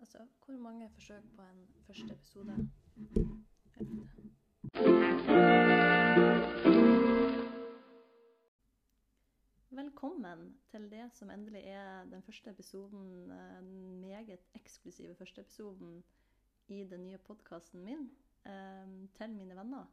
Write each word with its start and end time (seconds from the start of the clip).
Altså, 0.00 0.18
hvor 0.44 0.56
mange 0.56 0.90
forsøk 0.90 1.22
på 1.36 1.42
en 1.42 1.68
første 1.86 2.12
episode? 2.12 2.70
Velkommen 9.70 10.56
til 10.70 10.90
det 10.90 11.10
som 11.12 11.30
endelig 11.30 11.62
er 11.64 12.04
den 12.04 12.22
første 12.22 12.50
episoden, 12.50 13.30
den 13.30 14.00
meget 14.00 14.38
eksklusive 14.54 15.14
første 15.14 15.40
episoden 15.40 16.04
i 16.68 16.84
den 16.84 17.04
nye 17.04 17.18
podkasten 17.18 17.84
min, 17.84 18.10
eh, 18.46 19.08
til 19.14 19.30
mine 19.30 19.56
venner. 19.56 19.84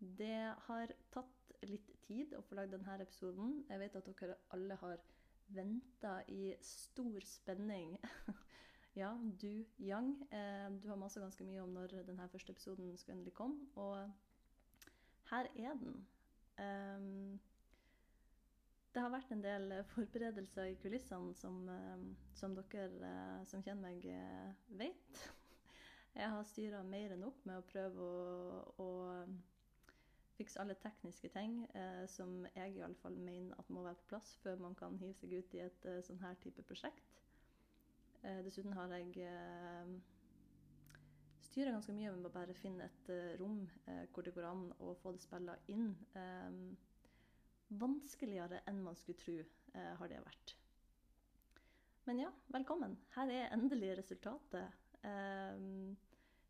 Det 0.00 0.54
har 0.58 0.86
tatt 1.12 1.52
litt 1.62 1.90
tid 2.08 2.32
å 2.32 2.40
få 2.40 2.54
lagd 2.54 2.72
denne 2.72 3.02
episoden. 3.02 3.64
Jeg 3.68 3.80
vet 3.80 3.96
at 3.96 4.06
dere 4.06 4.40
alle 4.50 4.74
har 4.74 4.98
venta 5.48 6.22
i 6.28 6.54
stor 6.60 7.20
spenning. 7.20 7.98
Ja, 8.96 9.10
du, 9.42 9.64
Yang, 9.78 10.14
eh, 10.32 10.68
du 10.82 10.88
har 10.88 10.96
masa 10.96 11.20
ganske 11.20 11.44
mye 11.44 11.62
om 11.62 11.74
når 11.76 11.98
denne 12.08 12.28
første 12.32 12.52
episoden 12.52 12.96
skulle 12.96 13.18
endelig 13.18 13.34
komme, 13.34 13.66
og 13.76 14.10
her 15.30 15.50
er 15.56 15.74
den. 15.82 16.06
Um, 16.58 17.40
det 18.94 19.02
har 19.02 19.12
vært 19.12 19.32
en 19.32 19.42
del 19.44 19.74
forberedelser 19.92 20.70
i 20.70 20.78
kulissene 20.80 21.34
som, 21.36 21.58
eh, 21.68 22.06
som 22.34 22.54
dere 22.56 23.10
eh, 23.10 23.42
som 23.50 23.62
kjenner 23.62 23.90
meg, 23.90 24.06
vet. 24.80 25.26
Jeg 26.16 26.32
har 26.32 26.48
styra 26.48 26.80
mer 26.82 27.12
enn 27.12 27.26
opp 27.28 27.44
med 27.44 27.60
å 27.60 27.66
prøve 27.68 28.00
å, 28.00 28.62
å 28.80 28.88
fikse 30.36 30.60
alle 30.60 30.76
tekniske 30.80 31.28
ting 31.32 31.58
eh, 31.74 32.04
som 32.08 32.46
jeg 32.54 32.76
i 32.76 32.82
alle 32.84 32.98
fall 33.00 33.16
mener 33.16 33.56
at 33.58 33.70
må 33.72 33.84
være 33.84 33.98
på 34.02 34.10
plass 34.14 34.34
før 34.42 34.60
man 34.60 34.76
kan 34.78 34.98
hive 35.00 35.16
seg 35.20 35.32
ut 35.38 35.54
i 35.56 35.62
et 35.64 35.88
eh, 35.88 36.02
sånn 36.04 36.20
her 36.22 36.36
type 36.42 36.64
prosjekt. 36.68 37.15
Eh, 38.26 38.42
dessuten 38.42 38.74
har 38.74 38.90
jeg 38.90 39.22
eh, 39.22 39.90
styra 41.46 41.70
ganske 41.76 41.94
mye 41.94 42.10
med 42.16 42.26
å 42.26 42.34
bare 42.34 42.56
finne 42.58 42.88
et 42.88 43.10
eh, 43.14 43.34
rom 43.38 43.60
eh, 43.86 44.06
hvor 44.10 44.26
det 44.26 44.32
går 44.34 44.48
an 44.48 44.64
å 44.82 44.96
få 44.98 45.12
det 45.14 45.22
spilla 45.22 45.54
inn. 45.70 45.92
Vanskeligere 47.66 48.62
enn 48.70 48.82
man 48.82 48.98
skulle 48.98 49.18
tro 49.18 49.36
har 49.98 50.08
det 50.08 50.20
vært. 50.22 50.52
Men 52.06 52.20
ja, 52.22 52.28
velkommen. 52.54 52.94
Her 53.16 53.30
er 53.34 53.50
endelig 53.52 53.96
resultatet. 53.98 54.70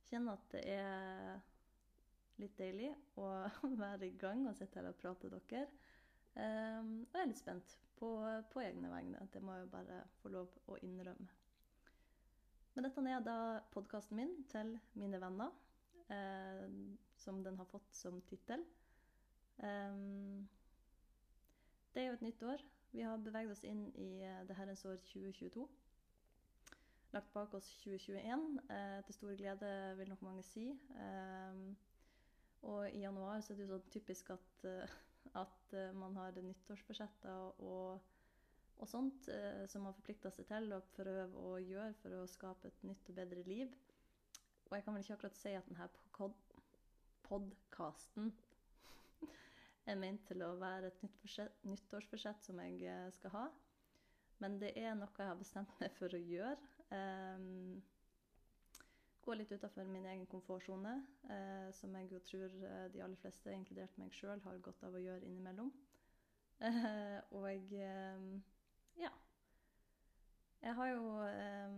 kjenner 0.07 0.37
at 0.37 0.45
det 0.53 0.61
er 0.71 1.41
litt 2.37 2.59
deilig 2.61 2.93
å 3.17 3.31
være 3.81 4.07
i 4.07 4.15
gang 4.21 4.45
og 4.47 4.55
sitte 4.59 4.79
her 4.79 4.91
og 4.93 5.01
prate 5.01 5.33
med 5.33 5.49
dere. 5.49 5.67
Og 6.37 7.17
jeg 7.17 7.25
er 7.25 7.33
litt 7.33 7.41
spent 7.41 7.79
på, 7.97 8.13
på, 8.53 8.61
egne 8.61 8.93
vegne. 8.93 9.25
Det 9.33 9.43
må 9.43 9.57
jeg 9.57 9.73
bare 9.73 10.05
få 10.21 10.37
lov 10.37 10.53
å 10.69 10.77
innrømme. 10.85 11.46
Men 12.77 12.85
dette 12.85 13.03
er 13.09 13.23
da 13.25 13.35
podkasten 13.73 14.19
min 14.19 14.33
til 14.53 14.75
mine 15.01 15.17
venner, 15.17 15.53
eh, 16.13 16.67
som 17.17 17.39
den 17.45 17.57
har 17.57 17.65
fått 17.71 17.95
som 17.97 18.19
tittel. 18.29 18.67
Um, 19.57 20.45
det 21.95 22.03
er 22.03 22.11
jo 22.11 22.19
et 22.19 22.25
nytt 22.27 22.43
år. 22.45 22.65
Vi 22.93 23.01
har 23.01 23.17
beveget 23.25 23.55
oss 23.55 23.65
inn 23.65 23.87
i 23.97 24.11
eh, 24.21 24.43
det 24.45 24.59
herrens 24.59 24.85
år 24.85 25.01
2022. 25.09 25.65
Lagt 27.17 27.33
bak 27.33 27.57
oss 27.57 27.71
2021, 27.81 28.45
eh, 28.69 29.01
til 29.09 29.17
stor 29.17 29.33
glede, 29.41 29.73
vil 29.97 30.13
nok 30.13 30.27
mange 30.29 30.45
si. 30.45 30.69
Um, 31.01 31.71
og 32.69 32.91
i 32.91 33.01
januar 33.07 33.41
så 33.41 33.55
er 33.55 33.57
det 33.57 33.65
jo 33.65 33.73
sånn 33.73 33.89
typisk 33.95 34.35
at, 34.37 34.69
at 35.33 35.75
man 35.97 36.21
har 36.21 36.37
nyttårsforsetter 36.45 37.57
og, 37.57 38.05
og 38.77 38.89
sånt 38.91 39.29
eh, 39.33 39.65
som 39.71 39.87
man 39.87 39.97
forplikter 39.97 40.33
seg 40.35 40.49
til 40.51 40.75
å 40.77 40.83
prøve 40.97 41.45
å 41.51 41.57
gjøre 41.63 41.95
for 42.03 42.17
å 42.19 42.27
skape 42.31 42.69
et 42.71 42.83
nytt 42.89 43.11
og 43.11 43.19
bedre 43.19 43.45
liv. 43.47 43.73
Og 44.67 44.77
jeg 44.77 44.85
kan 44.85 44.97
vel 44.97 45.05
ikke 45.05 45.17
akkurat 45.17 45.39
si 45.39 45.55
at 45.57 45.69
denne 45.71 46.31
podkasten 47.27 48.33
er 49.91 49.99
ment 50.00 50.27
til 50.28 50.43
å 50.45 50.55
være 50.61 50.91
et 50.91 51.03
nytt 51.06 51.67
nyttårsforsett 51.71 52.45
som 52.49 52.61
jeg 52.62 53.12
skal 53.17 53.34
ha. 53.37 53.47
Men 54.43 54.59
det 54.61 54.75
er 54.77 54.97
noe 54.99 55.09
jeg 55.17 55.31
har 55.31 55.39
bestemt 55.41 55.79
meg 55.81 55.95
for 55.97 56.12
å 56.12 56.21
gjøre. 56.21 56.59
Um, 56.93 57.79
gå 59.27 59.34
litt 59.34 59.53
utafor 59.53 59.89
min 59.91 60.06
egen 60.06 60.27
komfortsone, 60.31 60.93
eh, 61.31 61.71
som 61.75 61.95
jeg 61.99 62.12
jo 62.12 62.21
tror 62.29 62.53
eh, 62.62 62.84
de 62.95 63.03
aller 63.03 63.19
fleste, 63.19 63.50
inkludert 63.50 63.97
meg 63.99 64.12
sjøl, 64.15 64.43
har 64.45 64.61
godt 64.62 64.84
av 64.87 64.95
å 64.95 65.03
gjøre 65.03 65.27
innimellom. 65.27 65.73
Eh, 66.67 67.19
og 67.37 67.75
eh, 67.77 68.23
ja. 69.01 69.12
Jeg 70.62 70.75
har 70.75 70.89
jo 70.93 71.11
eh, 71.27 71.77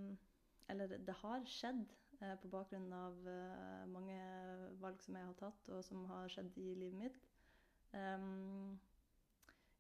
Eller 0.68 0.98
det 1.06 1.16
har 1.22 1.44
skjedd 1.48 1.84
eh, 2.20 2.34
på 2.42 2.50
bakgrunn 2.52 2.92
av 2.92 3.16
mange 3.88 4.18
valg 4.82 5.00
som 5.02 5.16
jeg 5.16 5.28
har 5.30 5.38
tatt, 5.40 5.72
og 5.72 5.84
som 5.84 6.04
har 6.10 6.28
skjedd 6.32 6.56
i 6.60 6.74
livet 6.74 6.98
mitt. 6.98 7.18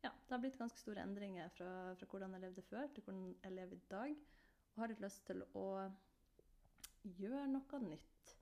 ja, 0.02 0.10
det 0.10 0.32
har 0.32 0.40
blitt 0.40 0.56
ganske 0.58 0.80
store 0.80 1.02
endringer 1.04 1.50
fra, 1.52 1.94
fra 2.00 2.06
hvordan 2.08 2.32
jeg 2.32 2.46
levde 2.46 2.62
før, 2.70 2.86
til 2.94 3.04
hvordan 3.04 3.34
jeg 3.42 3.52
lever 3.52 3.76
i 3.76 3.90
dag. 3.90 4.14
Og 4.72 4.80
har 4.80 4.92
litt 4.94 5.04
lyst 5.04 5.26
til 5.28 5.44
å 5.58 5.66
gjøre 7.18 7.46
noe 7.52 7.80
nytt. 7.84 8.34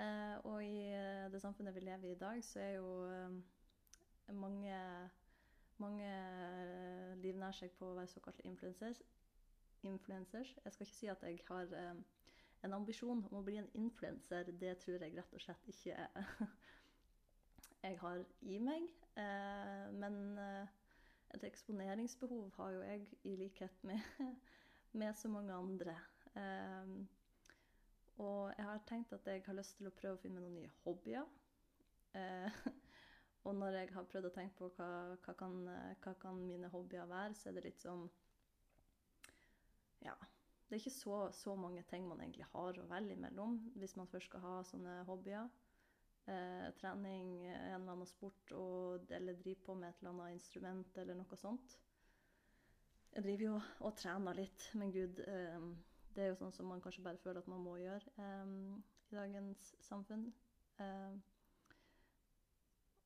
Eh, 0.00 0.36
og 0.48 0.62
i 0.64 0.84
eh, 0.94 1.26
det 1.32 1.40
samfunnet 1.42 1.74
vi 1.74 1.82
lever 1.84 2.08
i 2.08 2.14
i 2.14 2.20
dag, 2.20 2.44
så 2.44 2.60
er 2.62 2.70
jo 2.78 2.90
eh, 3.10 4.34
mange, 4.34 4.76
mange 5.80 6.06
livnærer 6.06 7.20
livnær 7.24 7.56
seg 7.56 7.72
på 7.78 7.90
å 7.90 7.96
være 7.98 8.12
såkalte 8.12 8.46
influencers. 8.48 9.02
influencers. 9.82 10.58
Jeg 10.64 10.72
skal 10.72 10.86
ikke 10.86 10.96
si 10.96 11.06
at 11.08 11.22
jeg 11.24 11.38
har 11.48 11.70
eh, 11.76 12.00
en 12.64 12.72
ambisjon 12.76 13.22
om 13.30 13.38
å 13.38 13.42
bli 13.42 13.56
en 13.56 13.70
influenser. 13.74 14.50
Det 14.60 14.74
tror 14.78 15.00
jeg 15.00 15.16
rett 15.16 15.34
og 15.34 15.40
slett 15.40 15.68
ikke 15.72 15.96
jeg 17.82 17.98
har 18.04 18.24
i 18.42 18.58
meg. 18.58 18.90
Eh, 19.16 19.86
men 19.96 20.38
et 21.34 21.46
eksponeringsbehov 21.48 22.50
har 22.58 22.76
jo 22.76 22.82
jeg 22.82 23.06
i 23.24 23.36
likhet 23.40 23.84
med, 23.84 24.04
med 25.00 25.14
så 25.16 25.28
mange 25.28 25.54
andre. 25.54 25.96
Og 28.20 28.52
jeg 28.56 28.66
har 28.66 28.84
tenkt 28.86 29.12
at 29.12 29.26
jeg 29.26 29.42
har 29.46 29.56
lyst 29.56 29.78
til 29.78 29.88
å 29.88 29.96
prøve 29.96 30.18
å 30.18 30.20
finne 30.20 30.44
noen 30.44 30.60
nye 30.60 30.72
hobbyer. 30.84 31.24
Eh, 33.40 33.46
og 33.48 33.54
når 33.56 33.78
jeg 33.78 33.92
har 33.94 34.08
prøvd 34.10 34.28
å 34.28 34.34
tenke 34.34 34.58
på 34.58 34.68
hva, 34.76 34.90
hva, 35.24 35.34
kan, 35.38 35.62
hva 36.04 36.12
kan 36.20 36.42
mine 36.44 36.68
hobbyer 36.68 37.08
være, 37.08 37.34
så 37.34 37.48
er 37.48 37.56
det 37.56 37.68
litt 37.70 37.80
sånn 37.80 38.08
Ja. 40.04 40.16
Det 40.68 40.76
er 40.76 40.84
ikke 40.84 40.94
så, 40.94 41.16
så, 41.34 41.56
mange 41.58 41.82
ting 41.90 42.04
man 42.06 42.20
egentlig 42.22 42.46
har 42.52 42.76
å 42.78 42.86
velge 42.86 43.16
mellom 43.18 43.56
hvis 43.80 43.96
man 43.98 44.06
først 44.06 44.30
skal 44.30 44.44
ha 44.44 44.52
sånne 44.68 45.00
hobbyer. 45.08 45.48
Eh, 46.30 46.68
trening, 46.78 47.32
en 47.48 47.80
eller 47.80 47.94
annen 47.96 48.06
sport 48.06 48.52
og, 48.54 49.10
eller 49.10 49.38
drive 49.40 49.64
på 49.66 49.74
med 49.74 49.88
et 49.88 50.02
eller 50.02 50.12
annet 50.12 50.36
instrument 50.36 51.00
eller 51.02 51.18
noe 51.18 51.38
sånt. 51.40 51.74
Jeg 53.10 53.24
driver 53.26 53.44
jo 53.48 53.56
og 53.88 53.96
trener 53.98 54.38
litt, 54.38 54.68
men 54.78 54.94
gud 54.94 55.18
eh, 55.24 55.66
det 56.14 56.22
er 56.22 56.30
jo 56.30 56.38
sånn 56.38 56.54
som 56.54 56.70
man 56.70 56.82
kanskje 56.84 57.02
bare 57.02 57.18
føler 57.24 57.42
at 57.42 57.50
man 57.50 57.64
må 57.66 57.74
gjøre 57.80 58.14
eh, 58.22 58.54
i 59.10 59.18
dagens 59.18 59.72
samfunn. 59.88 60.28
Um, 60.78 61.18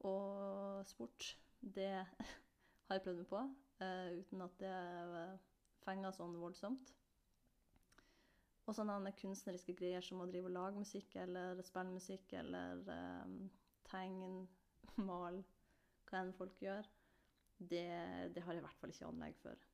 og 0.08 0.84
sport, 0.88 1.30
det 1.60 1.90
har 2.86 2.98
jeg 2.98 3.04
prøvd 3.06 3.22
meg 3.22 3.30
på, 3.30 3.42
uh, 3.82 4.10
uten 4.20 4.44
at 4.46 4.60
det 4.60 4.74
fenger 5.84 6.14
sånn 6.16 6.36
voldsomt. 6.40 6.94
Og 8.64 8.72
sånne 8.72 9.12
kunstneriske 9.20 9.74
greier 9.76 10.04
som 10.04 10.22
å 10.24 10.28
drive 10.30 10.48
og 10.48 10.56
lage 10.56 10.80
musikk 10.80 11.18
eller 11.20 11.60
spille 11.66 11.92
musikk 11.92 12.32
eller 12.38 12.80
um, 12.88 13.42
tegne, 13.90 14.46
male, 15.10 15.44
hva 16.08 16.22
enn 16.22 16.32
folk 16.36 16.60
gjør, 16.62 16.88
det, 17.58 17.86
det 18.34 18.42
har 18.44 18.56
jeg 18.56 18.62
i 18.62 18.64
hvert 18.64 18.80
fall 18.80 18.92
ikke 18.94 19.10
anlegg 19.10 19.36
for. 19.42 19.68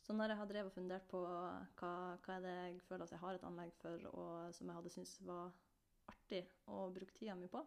Så 0.00 0.14
når 0.16 0.32
jeg 0.32 0.40
har 0.40 0.48
drevet 0.50 0.70
og 0.70 0.74
fundert 0.74 1.04
på 1.10 1.18
hva, 1.22 1.90
hva 2.22 2.36
er 2.36 2.40
det 2.42 2.54
jeg 2.54 2.78
føler 2.86 3.04
at 3.04 3.12
jeg 3.14 3.22
har 3.22 3.36
et 3.36 3.44
anlegg 3.46 3.74
for, 3.78 4.06
og 4.10 4.54
som 4.56 4.70
jeg 4.70 4.78
hadde 4.78 4.94
syntes 4.94 5.18
var 5.26 5.52
artig 6.10 6.40
å 6.66 6.88
bruke 6.94 7.14
tida 7.14 7.36
mi 7.38 7.50
på, 7.50 7.62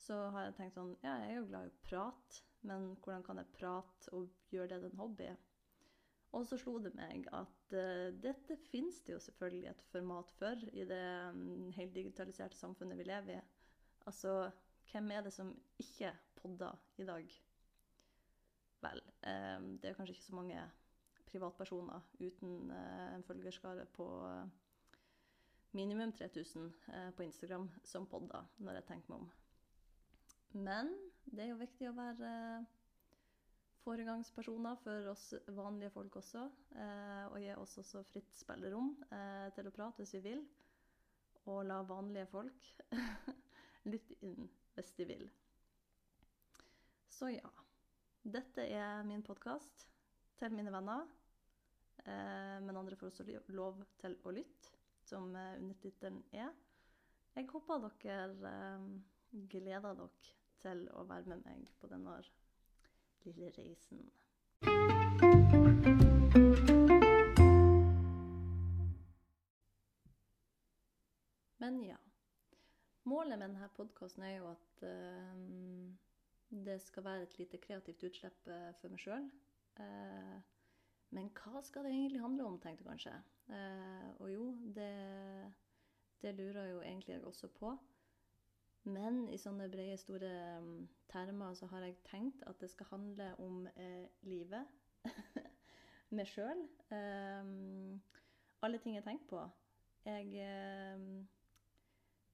så 0.00 0.16
har 0.34 0.48
jeg 0.48 0.56
tenkt 0.56 0.76
sånn 0.78 0.96
Ja, 1.04 1.18
jeg 1.22 1.34
er 1.34 1.38
jo 1.40 1.48
glad 1.50 1.68
i 1.68 1.72
å 1.72 1.80
prate, 1.84 2.42
men 2.66 2.90
hvordan 3.04 3.24
kan 3.26 3.40
jeg 3.40 3.54
prate 3.56 4.12
og 4.16 4.28
gjøre 4.52 4.72
det 4.72 4.82
til 4.82 4.92
en 4.92 5.00
hobby? 5.02 5.28
Og 6.36 6.46
så 6.46 6.56
slo 6.60 6.76
det 6.78 6.92
meg 6.94 7.26
at 7.34 7.74
uh, 7.74 8.08
dette 8.22 8.56
finnes 8.70 9.00
det 9.06 9.16
jo 9.16 9.22
selvfølgelig 9.24 9.70
et 9.72 9.86
format 9.90 10.30
for 10.38 10.66
i 10.70 10.84
det 10.86 11.02
um, 11.34 11.70
helt 11.74 11.94
digitaliserte 11.94 12.58
samfunnet 12.58 12.98
vi 13.00 13.08
lever 13.08 13.40
i. 13.40 13.40
Altså, 14.06 14.50
hvem 14.92 15.10
er 15.10 15.26
det 15.26 15.32
som 15.34 15.50
ikke 15.82 16.12
podder 16.38 16.78
i 17.02 17.08
dag? 17.08 17.34
Vel, 18.80 19.02
um, 19.26 19.66
det 19.82 19.90
er 19.90 19.98
kanskje 19.98 20.14
ikke 20.14 20.28
så 20.28 20.38
mange 20.38 20.62
privatpersoner 21.26 22.06
uten 22.20 22.70
uh, 22.70 23.10
en 23.16 23.26
følgerskare 23.26 23.90
på 23.98 24.08
uh, 24.22 24.46
minimum 25.72 26.12
3000 26.12 26.72
på 27.16 27.22
Instagram 27.22 27.70
som 27.84 28.06
podder, 28.06 28.46
når 28.58 28.80
jeg 28.80 28.88
tenker 28.88 29.12
meg 29.12 29.20
om. 29.20 29.30
Men 30.52 30.90
det 31.30 31.44
er 31.44 31.52
jo 31.52 31.60
viktig 31.60 31.88
å 31.90 31.96
være 31.96 32.30
foregangspersoner 33.84 34.78
for 34.82 35.10
oss 35.12 35.28
vanlige 35.56 35.92
folk 35.94 36.16
også. 36.20 36.46
Eh, 36.74 37.26
og 37.30 37.38
gi 37.40 37.52
oss 37.54 37.76
også 37.82 38.02
fritt 38.10 38.34
spillerom 38.36 38.92
eh, 39.10 39.46
til 39.56 39.70
å 39.70 39.74
prate 39.74 40.02
hvis 40.02 40.16
vi 40.18 40.24
vil. 40.26 40.42
Og 41.50 41.62
la 41.68 41.80
vanlige 41.86 42.28
folk 42.30 42.72
lytte 43.92 44.18
inn 44.26 44.50
hvis 44.76 44.92
de 44.98 45.06
vil. 45.12 45.30
Så 47.10 47.32
ja. 47.34 47.50
Dette 48.20 48.66
er 48.68 49.00
min 49.08 49.22
podkast 49.24 49.86
til 50.40 50.52
mine 50.52 50.72
venner. 50.74 51.06
Eh, 52.04 52.58
men 52.64 52.76
andre 52.76 52.96
får 52.96 53.12
også 53.12 53.24
lov 53.56 53.80
til 54.00 54.18
å 54.24 54.34
lytte, 54.34 54.74
som 55.08 55.30
eh, 55.36 55.56
undertittelen 55.60 56.20
er. 56.36 56.52
Jeg 57.36 57.48
håper 57.52 57.88
dere 58.02 58.52
eh, 58.52 58.86
gleder 59.52 59.96
dere 60.02 60.39
til 60.62 60.86
å 60.96 61.04
være 61.08 61.34
med 61.34 61.44
meg 61.46 61.70
på 61.80 61.90
denne 61.90 62.20
lille 63.24 63.52
reisen. 63.58 64.10
Men 71.60 71.84
ja. 71.84 71.96
Målet 73.02 73.38
med 73.38 73.48
denne 73.48 73.68
podkasten 73.76 74.24
er 74.24 74.36
jo 74.38 74.48
at 74.50 74.82
uh, 74.84 75.34
det 76.66 76.78
skal 76.82 77.04
være 77.04 77.22
et 77.26 77.38
lite 77.38 77.58
kreativt 77.58 78.04
utslipp 78.08 78.48
uh, 78.48 78.70
for 78.80 78.92
meg 78.92 79.02
sjøl. 79.02 79.28
Uh, 79.80 79.84
eh, 79.84 80.38
men 81.10 81.30
hva 81.34 81.62
skal 81.64 81.86
det 81.86 81.92
egentlig 81.94 82.20
handle 82.22 82.46
om, 82.46 82.58
tenkte 82.62 82.84
jeg 82.84 82.88
kanskje. 82.90 83.12
Og 84.22 84.28
jo, 84.30 84.44
det, 84.76 84.90
det, 86.22 86.34
lurer 86.38 86.68
jo 86.68 86.82
egentlig 86.84 87.16
jeg 87.16 87.24
også 87.26 87.48
på. 87.56 87.72
Men 88.88 89.26
i 89.28 89.38
sånne 89.38 89.68
brede, 89.68 89.98
store 90.00 90.30
um, 90.60 90.86
termer 91.10 91.54
så 91.58 91.68
har 91.72 91.84
jeg 91.84 91.98
tenkt 92.08 92.44
at 92.48 92.60
det 92.62 92.70
skal 92.72 92.88
handle 92.94 93.26
om 93.42 93.66
eh, 93.76 94.06
livet. 94.24 94.70
Meg 96.16 96.30
sjøl. 96.30 96.62
Um, 96.88 98.00
alle 98.64 98.80
ting 98.80 98.96
jeg 98.96 99.04
tenker 99.04 99.28
på. 99.28 99.42
Jeg 100.06 100.48
um, 100.96 101.28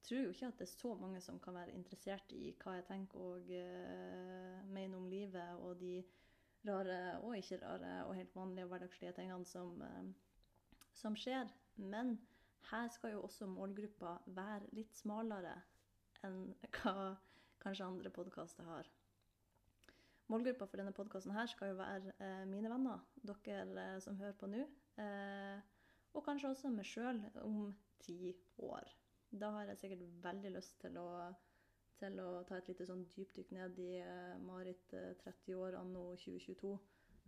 tror 0.06 0.22
jo 0.22 0.30
ikke 0.30 0.52
at 0.52 0.60
det 0.60 0.68
er 0.68 0.72
så 0.76 0.94
mange 0.94 1.20
som 1.20 1.40
kan 1.42 1.58
være 1.58 1.74
interessert 1.74 2.30
i 2.36 2.52
hva 2.62 2.76
jeg 2.78 2.86
tenker 2.92 3.26
og 3.26 3.50
uh, 3.50 4.62
mener 4.70 5.00
om 5.00 5.10
livet 5.10 5.66
og 5.66 5.80
de 5.82 5.98
rare 6.66 7.18
og 7.24 7.36
ikke 7.38 7.58
rare 7.62 8.04
og 8.06 8.14
helt 8.14 8.34
vanlige 8.38 8.70
hverdagslige 8.70 9.16
tingene 9.18 9.46
som, 9.50 9.82
uh, 9.82 10.86
som 10.94 11.18
skjer. 11.18 11.50
Men 11.76 12.20
her 12.70 12.88
skal 12.94 13.16
jo 13.16 13.26
også 13.26 13.50
målgruppa 13.50 14.20
være 14.26 14.70
litt 14.78 14.94
smalere 14.94 15.58
enn 16.24 16.54
hva 16.78 17.16
kanskje 17.62 17.86
andre 17.86 18.12
podkaster 18.14 18.64
har. 18.64 18.88
Målgruppa 20.26 20.66
for 20.66 20.80
denne 20.80 20.94
podkasten 20.94 21.36
skal 21.50 21.70
jo 21.70 21.78
være 21.78 22.12
eh, 22.18 22.44
mine 22.50 22.70
venner, 22.70 23.02
dere 23.22 23.82
eh, 23.82 23.98
som 24.02 24.16
hører 24.18 24.34
på 24.38 24.48
nå. 24.50 24.64
Eh, 24.98 25.58
og 26.16 26.24
kanskje 26.26 26.50
også 26.50 26.72
meg 26.74 26.88
sjøl 26.88 27.20
om 27.44 27.68
ti 28.02 28.32
år. 28.58 28.90
Da 29.30 29.52
har 29.54 29.70
jeg 29.70 29.78
sikkert 29.78 30.02
veldig 30.24 30.52
lyst 30.56 30.80
til 30.82 30.98
å, 30.98 31.06
til 32.00 32.18
å 32.22 32.42
ta 32.48 32.58
et 32.58 32.72
lite 32.72 32.88
sånn 32.88 33.04
dypdykk 33.14 33.54
ned 33.54 33.78
i 33.84 33.90
Marit 34.42 34.90
30 34.90 35.30
eh, 35.30 35.60
år 35.60 35.78
anno 35.78 36.08
2022. 36.18 36.74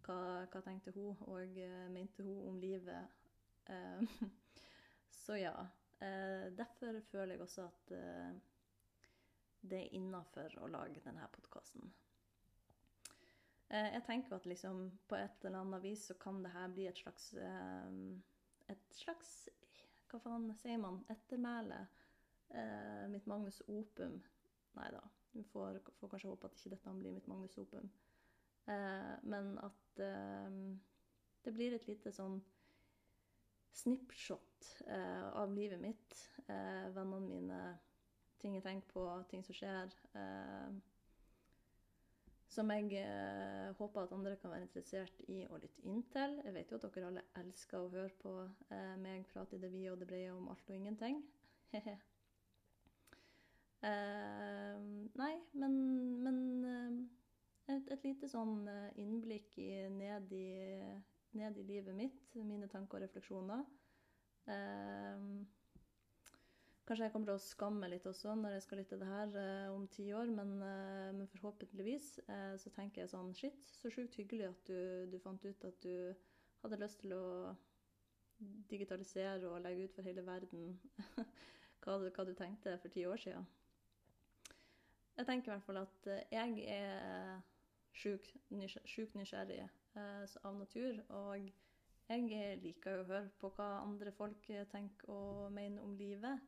Hva, 0.08 0.18
hva, 0.50 0.62
tenkte 0.64 0.94
hun, 0.96 1.14
og 1.30 1.58
mente 1.92 2.26
hun 2.26 2.42
om 2.48 2.58
livet? 2.58 3.14
så 5.22 5.36
ja. 5.36 5.52
derfor 6.56 7.02
føler 7.10 7.34
jeg 7.34 7.42
også 7.44 7.66
at 7.66 7.92
det 9.60 9.80
er 9.84 9.96
innafor 9.96 10.54
å 10.62 10.68
lage 10.70 11.02
denne 11.04 11.26
podkasten. 11.34 11.90
Eh, 13.68 13.90
jeg 13.92 14.04
tenker 14.06 14.36
at 14.36 14.46
liksom 14.48 14.86
på 15.08 15.18
et 15.18 15.44
eller 15.44 15.60
annet 15.60 15.84
vis 15.84 16.06
så 16.08 16.16
kan 16.20 16.40
det 16.44 16.54
her 16.54 16.70
bli 16.72 16.86
et 16.88 16.96
slags 16.96 17.34
eh, 17.36 17.96
Et 18.72 18.94
slags 18.96 19.32
Hva 20.08 20.20
faen 20.24 20.48
sier 20.56 20.80
man? 20.80 21.02
Ettermæle. 21.12 21.82
Eh, 22.48 23.04
mitt 23.12 23.26
Magnus 23.28 23.60
Opum. 23.68 24.22
Nei 24.76 24.88
da. 24.94 25.02
Vi 25.32 25.44
får, 25.44 25.82
får, 25.98 26.08
kanskje 26.08 26.30
håpe 26.30 26.48
at 26.48 26.56
ikke 26.56 26.72
dette 26.72 26.94
blir 26.96 27.12
mitt 27.12 27.28
Magnus 27.28 27.58
Opum. 27.60 27.90
Men 28.68 29.54
at 29.64 30.00
det 31.44 31.52
blir 31.56 31.72
et 31.72 31.86
lite 31.88 32.10
sånn 32.12 32.34
snipshot 33.72 34.66
av 35.40 35.54
livet 35.56 35.80
mitt. 35.80 36.16
Vennene 36.48 37.20
mine 37.24 37.60
ting 38.40 38.54
jeg 38.56 38.64
tenker 38.64 38.88
på, 38.92 39.04
ting 39.30 39.44
som 39.46 39.56
skjer. 39.56 39.92
Eh, 40.18 40.70
som 42.48 42.70
jeg 42.72 43.02
eh, 43.02 43.68
håper 43.78 44.02
at 44.02 44.12
andre 44.16 44.36
kan 44.40 44.50
være 44.54 44.66
interessert 44.66 45.20
i 45.28 45.42
å 45.52 45.58
lytte 45.60 45.84
inn 45.86 46.02
til. 46.12 46.38
Jeg 46.46 46.54
vet 46.56 46.70
jo 46.72 46.78
at 46.78 46.86
dere 46.88 47.10
alle 47.10 47.26
elsker 47.42 47.78
å 47.80 47.90
høre 47.92 48.14
på 48.22 48.34
eh, 48.74 48.94
meg 49.02 49.26
prate 49.32 49.58
i 49.58 49.62
det 49.62 49.72
vide 49.74 49.92
og 49.92 50.00
det 50.00 50.08
brede 50.10 50.36
om 50.36 50.48
alt 50.52 50.70
og 50.70 50.78
ingenting. 50.78 51.22
nei, 55.18 55.34
men, 55.54 55.74
men 56.24 56.38
et, 57.68 57.92
et, 57.92 58.02
lite 58.02 58.26
sånn 58.26 58.64
innblikk 58.98 59.54
i, 59.62 59.68
ned, 59.92 60.32
i, 60.34 60.48
ned, 61.38 61.60
i, 61.60 61.66
livet 61.68 61.94
mitt, 61.94 62.34
mine 62.42 62.66
tanker 62.72 62.98
og 62.98 63.04
refleksjoner. 63.04 63.62
Eh, 64.48 65.28
Kanskje 66.88 67.04
jeg 67.04 67.12
kommer 67.12 67.28
til 67.28 67.36
å 67.36 67.44
skamme 67.44 67.88
litt 67.92 68.06
også 68.08 68.32
når 68.40 68.54
jeg 68.56 68.64
skal 68.64 68.80
lytte 68.80 68.94
til 68.94 69.02
det 69.02 69.10
her 69.10 69.34
eh, 69.36 69.74
om 69.74 69.82
ti 69.92 70.06
år, 70.16 70.30
men, 70.32 70.54
eh, 70.64 71.10
men 71.12 71.28
forhåpentligvis 71.34 72.06
eh, 72.24 72.54
så 72.56 72.72
tenker 72.72 73.02
jeg 73.02 73.12
sånn 73.12 73.34
Shit, 73.36 73.60
så 73.76 73.92
sjukt 73.92 74.16
hyggelig 74.16 74.48
at 74.48 74.70
du, 74.70 74.78
du, 75.12 75.18
fant 75.20 75.44
ut 75.44 75.68
at 75.68 75.84
du 75.84 76.14
hadde 76.62 76.80
lyst 76.80 77.02
til 77.02 77.12
å 77.12 77.26
digitalisere 78.70 79.50
og 79.50 79.60
legge 79.66 79.84
ut 79.84 79.94
for 79.98 80.08
hele 80.08 80.24
verden 80.24 80.78
hva, 81.84 81.98
hva 82.00 82.24
du 82.24 82.32
tenkte 82.38 82.78
for 82.80 82.94
ti 82.94 83.04
år 83.04 83.20
siden. 83.20 83.46
Jeg 85.18 85.26
tenker 85.26 85.50
i 85.50 85.54
hvert 85.56 85.66
fall 85.66 85.80
at 85.82 86.06
eh, 86.06 86.26
jeg 86.30 86.66
er 86.70 87.40
sjukt 87.98 88.36
nysgjerrig, 88.54 89.08
nysgjerrig 89.18 89.64
eh, 89.64 90.36
av 90.46 90.54
natur. 90.54 91.00
Og 91.18 91.48
jeg 92.08 92.60
liker 92.62 92.94
jo 92.94 93.02
å 93.02 93.08
høre 93.08 93.32
på 93.40 93.50
hva 93.56 93.66
andre 93.82 94.12
folk 94.14 94.46
tenker 94.70 95.10
og 95.10 95.50
mener 95.52 95.82
om 95.82 95.96
livet. 95.98 96.38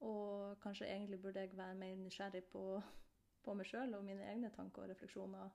Og 0.00 0.58
kanskje 0.60 0.88
egentlig 0.90 1.20
burde 1.22 1.40
jeg 1.40 1.56
være 1.56 1.74
mer 1.74 1.96
nysgjerrig 1.96 2.44
på, 2.52 2.82
på 3.42 3.54
meg 3.54 3.68
sjøl 3.68 3.94
og 3.96 4.04
mine 4.04 4.26
egne 4.28 4.50
tanker 4.52 4.84
og 4.84 4.92
refleksjoner 4.92 5.50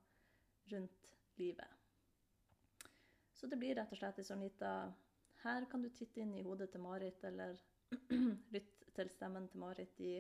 rundt 0.74 1.10
livet. 1.38 1.78
Så 3.34 3.48
det 3.48 3.58
blir 3.58 3.76
rett 3.76 3.94
og 3.94 3.98
slett 3.98 4.20
en 4.22 4.28
sånn 4.28 4.44
lita 4.46 4.72
Her 5.42 5.66
kan 5.70 5.82
du 5.82 5.90
titte 5.90 6.22
inn 6.22 6.36
i 6.38 6.44
hodet 6.46 6.70
til 6.74 6.84
Marit, 6.84 7.24
eller 7.26 7.58
lytte 8.54 8.92
til 8.96 9.10
stemmen 9.10 9.48
til 9.50 9.64
Marit 9.64 10.02
i, 10.06 10.20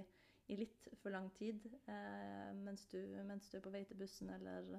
i 0.49 0.57
litt 0.57 0.87
for 1.03 1.13
lang 1.13 1.29
tid 1.37 1.67
eh, 1.85 2.49
mens, 2.57 2.87
du, 2.89 2.97
mens, 3.27 3.49
du, 3.49 3.57
er 3.59 3.65
på 3.65 3.73
vei 3.73 3.83
til 3.85 3.99
bussen, 3.99 4.31
eller 4.33 4.73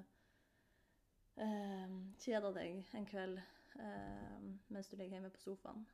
eh, 1.39 1.95
kjeder 2.25 2.55
deg 2.59 2.95
en 2.99 3.07
kveld 3.07 3.39
eh, 3.39 4.39
mens 4.75 4.91
du 4.91 4.97
ligger 4.97 5.17
hjemme 5.19 5.31
på 5.31 5.45
sofaen. 5.45 5.87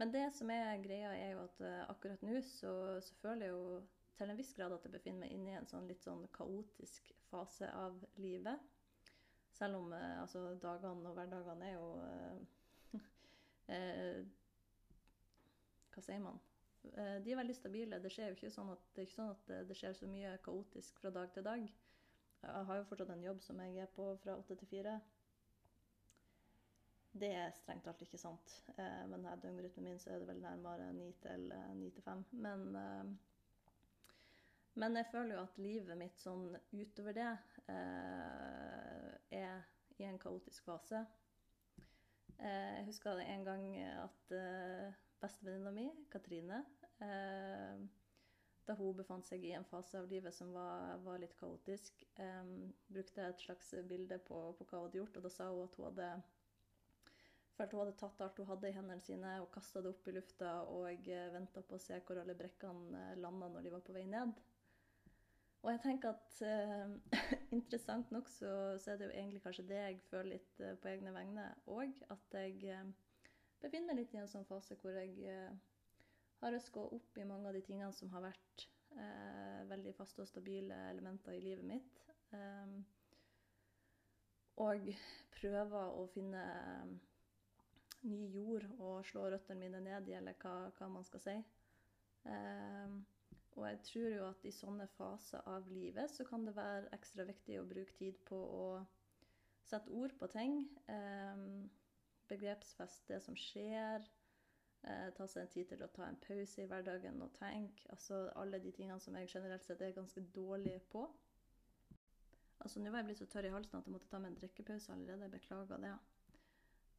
Men 0.00 0.12
det 0.12 0.30
som 0.32 0.48
er 0.48 0.78
greia, 0.80 1.10
er 1.12 1.34
jo 1.34 1.42
at 1.44 1.58
uh, 1.60 1.90
akkurat 1.92 2.22
nå 2.24 2.38
så, 2.40 2.72
så, 3.04 3.16
føler 3.20 3.46
jeg 3.46 3.52
jo 3.52 3.80
til 4.16 4.30
en 4.32 4.38
viss 4.38 4.54
grad 4.56 4.72
at 4.72 4.86
jeg 4.86 4.94
befinner 4.94 5.26
meg 5.26 5.34
inne 5.34 5.50
i 5.52 5.56
en 5.58 5.68
sånn 5.68 5.88
litt 5.90 6.00
sånn 6.00 6.22
kaotisk 6.32 7.10
fase 7.28 7.68
av 7.76 7.98
livet. 8.16 8.64
Selv 9.58 9.76
om 9.76 9.92
uh, 9.92 10.22
altså, 10.22 10.46
dagene 10.62 11.10
og 11.10 11.18
hverdagene 11.18 11.68
er 11.68 11.76
jo 11.76 11.88
eh, 13.68 14.24
Hva 15.92 16.06
sier 16.06 16.24
man? 16.24 16.40
de 16.80 17.28
er 17.34 17.36
veldig 17.36 17.54
stabile. 17.58 17.98
Det, 18.00 18.08
skjer 18.08 18.30
jo 18.30 18.38
ikke 18.38 18.54
sånn 18.54 18.70
at, 18.72 18.84
det 18.96 19.02
er 19.02 19.08
ikke 19.10 19.18
sånn 19.18 19.34
at 19.34 19.50
det 19.68 19.74
skjer 19.76 19.98
så 19.98 20.06
mye 20.08 20.30
kaotisk 20.46 21.02
fra 21.02 21.10
dag 21.12 21.28
til 21.34 21.44
dag. 21.44 21.66
Jeg 22.40 22.68
har 22.70 22.78
jo 22.78 22.86
fortsatt 22.88 23.12
en 23.12 23.26
jobb 23.26 23.42
som 23.44 23.60
jeg 23.60 23.82
er 23.84 23.90
på 23.92 24.06
fra 24.22 24.38
åtte 24.40 24.56
til 24.62 24.70
fire. 24.70 24.94
Det 27.12 27.30
er 27.34 27.50
strengt 27.58 27.82
talt 27.84 28.02
ikke 28.04 28.20
sant. 28.20 28.52
Eh, 28.76 29.02
med 29.10 29.16
denne 29.18 29.34
døgnrytmen 29.42 29.88
min 29.88 29.98
så 29.98 30.12
er 30.14 30.20
det 30.22 30.28
vel 30.28 30.42
nærmere 30.42 30.86
eh, 30.90 31.72
ni 31.74 31.90
til 31.90 32.04
fem. 32.06 32.22
Men, 32.30 32.76
eh, 32.76 33.04
men 34.78 34.96
jeg 34.96 35.08
føler 35.10 35.34
jo 35.34 35.42
at 35.42 35.58
livet 35.58 35.98
mitt 35.98 36.22
sånn 36.22 36.54
utover 36.70 37.16
det 37.18 37.30
eh, 37.66 39.08
er 39.42 39.66
i 39.98 40.06
en 40.06 40.20
kaotisk 40.22 40.70
fase. 40.70 41.02
Eh, 42.38 42.76
jeg 42.78 42.86
husker 42.92 43.18
en 43.24 43.44
gang 43.44 43.66
at 43.82 44.36
eh, 44.36 45.00
bestevenninna 45.20 45.74
mi, 45.74 45.90
Katrine 46.12 46.64
da 48.68 48.74
hun 48.76 48.92
befant 48.94 49.26
seg 49.26 49.42
i 49.48 49.54
en 49.56 49.64
fase 49.66 49.98
av 49.98 50.06
livet 50.06 50.34
som 50.36 50.52
var, 50.54 51.00
var 51.02 51.16
litt 51.18 51.32
kaotisk, 51.40 52.04
brukte 52.92 53.22
jeg 53.24 53.32
et 53.32 53.40
slags 53.42 53.70
bilde 53.88 54.18
på, 54.28 54.36
på 54.58 54.66
hva 54.68 54.76
hun 54.76 54.84
hadde 54.84 55.00
gjort, 55.00 55.16
og 55.16 55.24
da 55.24 55.30
sa 55.32 55.48
hun 55.48 55.64
at 55.64 55.78
hun 55.80 55.86
hadde 55.88 56.10
Følte 57.60 57.76
hun 57.76 57.82
hadde 57.82 57.98
tatt 58.00 58.20
alt 58.24 58.38
hun 58.40 58.46
hadde 58.48 58.68
i 58.70 58.72
hendene 58.72 59.02
sine 59.04 59.30
og 59.42 59.50
kasta 59.52 59.82
det 59.84 59.90
opp 59.92 60.06
i 60.08 60.14
lufta 60.16 60.52
og 60.72 61.08
eh, 61.12 61.26
venta 61.34 61.60
på 61.60 61.76
å 61.76 61.82
se 61.82 61.98
hvor 62.06 62.16
alle 62.16 62.32
brekkene 62.38 63.02
eh, 63.02 63.18
landa 63.20 63.50
når 63.52 63.66
de 63.66 63.72
var 63.74 63.82
på 63.84 63.92
vei 63.92 64.06
ned. 64.08 64.30
Og 65.60 65.68
jeg 65.68 65.82
tenker 65.84 66.14
at 66.14 66.38
eh, 66.48 66.94
interessant 67.58 68.08
nok 68.16 68.30
så, 68.32 68.52
så, 68.80 68.94
er 68.94 68.96
det 68.96 69.10
jo 69.10 69.12
egentlig 69.12 69.42
kanskje 69.44 69.66
det 69.68 69.82
jeg 69.82 69.98
føler 70.06 70.30
litt 70.38 70.62
eh, 70.64 70.72
på 70.80 70.88
egne 70.88 71.12
vegne 71.12 71.44
òg. 71.68 72.00
At 72.16 72.38
jeg 72.38 72.64
eh, 72.64 73.20
befinner 73.60 73.90
meg 73.92 74.00
litt 74.00 74.16
i 74.16 74.22
en 74.22 74.32
sånn 74.32 74.48
fase 74.48 74.78
hvor 74.80 74.96
jeg 74.96 75.12
eh, 75.28 75.52
har 76.40 76.56
røska 76.56 76.86
opp 76.96 77.20
i 77.20 77.28
mange 77.28 77.52
av 77.52 77.60
de 77.60 77.64
tingene 77.66 77.92
som 77.92 78.08
har 78.16 78.24
vært 78.30 78.68
veldig 79.70 79.92
faste 79.94 80.24
og 80.24 80.26
stabile 80.26 80.74
elementer 80.88 81.36
i 81.36 81.44
livet 81.44 81.68
mitt. 81.68 82.00
Eh, 82.34 82.72
og 84.64 84.90
prøver 85.36 85.92
å 86.00 86.08
finne 86.10 86.40
ny 88.08 88.20
jord 88.34 88.66
og 88.78 89.04
slå 89.06 89.26
røttene 89.28 89.60
mine 89.60 89.80
ned 89.84 90.08
i, 90.08 90.16
eller 90.18 90.36
hva, 90.40 90.54
hva 90.78 90.88
man 90.92 91.06
skal 91.06 91.22
si. 91.24 91.36
Um, 92.24 93.00
og 93.56 93.66
jeg 93.66 93.80
tror 93.84 94.08
jo 94.14 94.24
at 94.28 94.44
i 94.46 94.52
sånne 94.54 94.86
faser 94.94 95.44
av 95.50 95.68
livet 95.72 96.12
så 96.12 96.24
kan 96.28 96.44
det 96.46 96.54
være 96.56 96.92
ekstra 96.96 97.26
viktig 97.28 97.58
å 97.60 97.68
bruke 97.68 97.96
tid 97.98 98.18
på 98.28 98.38
å 98.38 98.64
sette 99.66 99.92
ord 99.92 100.14
på 100.18 100.28
ting. 100.32 100.62
Um, 100.88 101.68
begrepsfeste 102.30 103.14
det 103.14 103.22
som 103.24 103.36
skjer. 103.38 104.06
Uh, 104.80 105.10
ta 105.16 105.26
seg 105.28 105.44
en 105.44 105.52
tid 105.52 105.72
til 105.72 105.82
å 105.84 105.90
ta 105.92 106.06
en 106.08 106.20
pause 106.24 106.62
i 106.62 106.68
hverdagen 106.70 107.20
og 107.24 107.34
tenke. 107.36 107.88
Altså 107.92 108.28
alle 108.40 108.62
de 108.62 108.72
tingene 108.76 109.00
som 109.02 109.18
jeg 109.18 109.32
generelt 109.34 109.66
sett 109.66 109.82
er 109.84 109.96
ganske 109.96 110.24
dårlig 110.34 110.78
på. 110.92 111.04
Altså 112.60 112.80
Nå 112.80 112.92
var 112.92 113.00
jeg 113.00 113.10
blitt 113.10 113.20
så 113.20 113.28
tørr 113.32 113.48
i 113.48 113.52
halsen 113.52 113.78
at 113.78 113.86
jeg 113.88 113.92
måtte 113.96 114.08
ta 114.12 114.20
meg 114.20 114.32
en 114.32 114.40
drikkepause 114.40 114.92
allerede. 114.92 115.26
Jeg 115.26 115.36
beklager 115.36 115.84
det. 115.84 115.94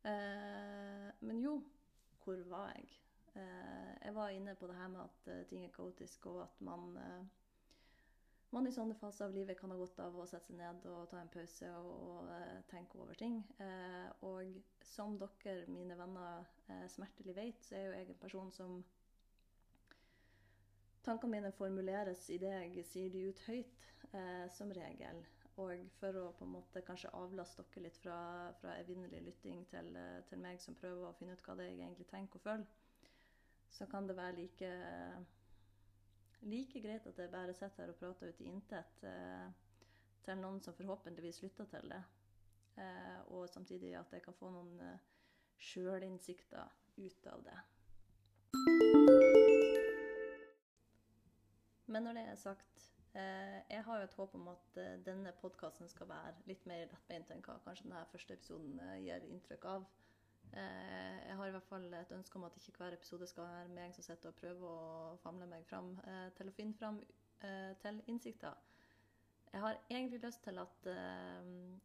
Uh, 0.02 1.12
men 1.22 1.40
jo, 1.40 1.60
hvor 2.24 2.40
var 2.50 2.74
jeg? 2.76 2.90
Eh, 3.36 4.06
jeg 4.06 4.16
var 4.16 4.30
inne 4.30 4.56
på 4.56 4.68
det 4.68 4.76
her 4.76 4.88
med 4.88 5.02
at 5.02 5.28
eh, 5.28 5.46
ting 5.48 5.66
er 5.66 5.76
kaotisk, 5.76 6.26
og 6.26 6.42
at 6.44 6.62
man, 6.62 6.98
eh, 6.98 7.22
man 8.52 8.68
i 8.68 8.74
sånne 8.76 8.96
faser 9.00 9.30
av 9.30 9.36
livet 9.36 9.60
kan 9.60 9.72
ha 9.72 9.78
godt 9.80 10.02
av 10.04 10.18
å 10.20 10.26
sette 10.28 10.50
seg 10.50 10.58
ned 10.60 10.88
og 10.92 11.08
ta 11.12 11.22
en 11.22 11.32
pause 11.32 11.70
og, 11.80 11.92
og 12.12 12.66
tenke 12.72 13.00
over 13.00 13.16
ting. 13.16 13.40
og 14.28 14.58
som 14.84 15.16
dere, 15.18 15.68
mine 15.72 15.96
venner, 15.98 16.50
smertelig 16.92 17.36
vet, 17.36 17.64
så 17.64 17.78
er 17.78 17.86
jo 17.86 17.94
jeg 17.96 18.10
en 18.10 18.26
person 18.26 18.52
som 18.52 18.82
Tankene 21.02 21.32
mine 21.32 21.50
formuleres 21.58 22.28
idet 22.30 22.52
jeg 22.76 22.84
sier 22.86 23.10
de 23.10 23.24
ut 23.32 23.40
høyt, 23.48 23.88
som 24.54 24.70
regel. 24.70 25.24
Og 25.60 25.90
for 26.00 26.16
å 26.16 26.30
på 26.38 26.46
en 26.46 26.54
måte 26.54 26.84
kanskje 26.88 27.12
avlaste 27.18 27.66
dere 27.74 27.84
litt 27.88 27.98
fra, 28.00 28.18
fra 28.62 28.78
evinnelig 28.80 29.20
lytting 29.26 29.66
til, 29.70 29.98
til, 30.30 30.40
meg 30.40 30.62
som 30.64 30.78
prøver 30.80 31.10
å 31.10 31.16
finne 31.18 31.36
ut 31.36 31.44
hva 31.44 31.58
det 31.60 31.68
jeg 31.68 31.82
egentlig 31.82 32.08
tenker 32.08 32.40
og 32.40 32.46
føler, 32.46 32.70
så 33.72 33.88
kan 33.92 34.08
det 34.08 34.16
være 34.16 34.38
like, 34.38 34.72
like 36.42 36.82
greit 36.84 37.08
at 37.08 37.20
jeg 37.20 37.32
bare 37.32 37.54
sitter 37.54 37.84
her 37.84 37.94
og 37.94 38.00
prater 38.00 38.32
ut 38.32 38.42
i 38.42 38.50
intet 38.52 39.06
eh, 39.08 39.52
til 40.26 40.42
noen 40.42 40.60
som 40.64 40.76
forhåpentligvis 40.78 41.42
lytter 41.44 41.70
til 41.72 41.94
det. 41.94 42.02
Eh, 42.78 43.20
og 43.36 43.50
samtidig 43.50 43.96
at 44.00 44.12
jeg 44.12 44.24
kan 44.24 44.38
få 44.40 44.52
noen 44.54 44.80
eh, 44.86 45.00
sjølinnsikter 45.58 46.72
ut 46.98 47.28
av 47.32 47.44
det. 47.48 47.60
Men 51.92 52.04
når 52.04 52.14
det 52.14 52.26
er 52.32 52.36
sagt, 52.40 52.84
eh, 52.86 53.01
jeg 53.14 53.84
har 53.84 53.98
jo 54.00 54.04
et 54.08 54.14
håp 54.20 54.36
om 54.36 54.48
at 54.54 54.78
eh, 54.80 55.00
denne 55.06 55.34
podkasten 55.42 55.90
skal 55.92 56.08
være 56.08 56.46
litt 56.48 56.64
mer 56.70 56.86
lettbeint 56.86 57.34
enn 57.34 57.44
hva 57.44 57.58
kanskje 57.66 57.90
denne 57.90 58.06
første 58.12 58.38
episoden 58.38 58.80
eh, 58.80 59.02
gir 59.04 59.26
inntrykk 59.28 59.68
av. 59.74 59.90
Eh, 60.54 61.28
jeg 61.28 61.36
har 61.38 61.48
i 61.48 61.52
hvert 61.56 61.68
fall 61.70 61.94
et 61.96 62.12
ønske 62.12 62.36
om 62.36 62.44
at 62.44 62.58
ikke 62.58 62.74
hver 62.78 62.96
episode 62.96 63.28
skal 63.28 63.46
være 63.48 63.72
meg 63.76 63.94
som 63.96 64.04
sitter 64.04 64.34
og 64.34 64.40
prøver 64.40 64.66
å 64.68 65.20
famle 65.24 65.48
meg 65.48 65.64
fram 65.70 65.94
eh, 66.04 66.28
til 66.36 66.52
å 66.52 66.56
finne 66.56 66.76
fram 66.76 66.98
eh, 67.48 67.72
til 67.84 68.02
innsikter. 68.12 68.58
Jeg 69.52 69.64
har 69.64 69.80
egentlig 69.90 70.22
lyst 70.24 70.44
til 70.44 70.60
at 70.60 70.86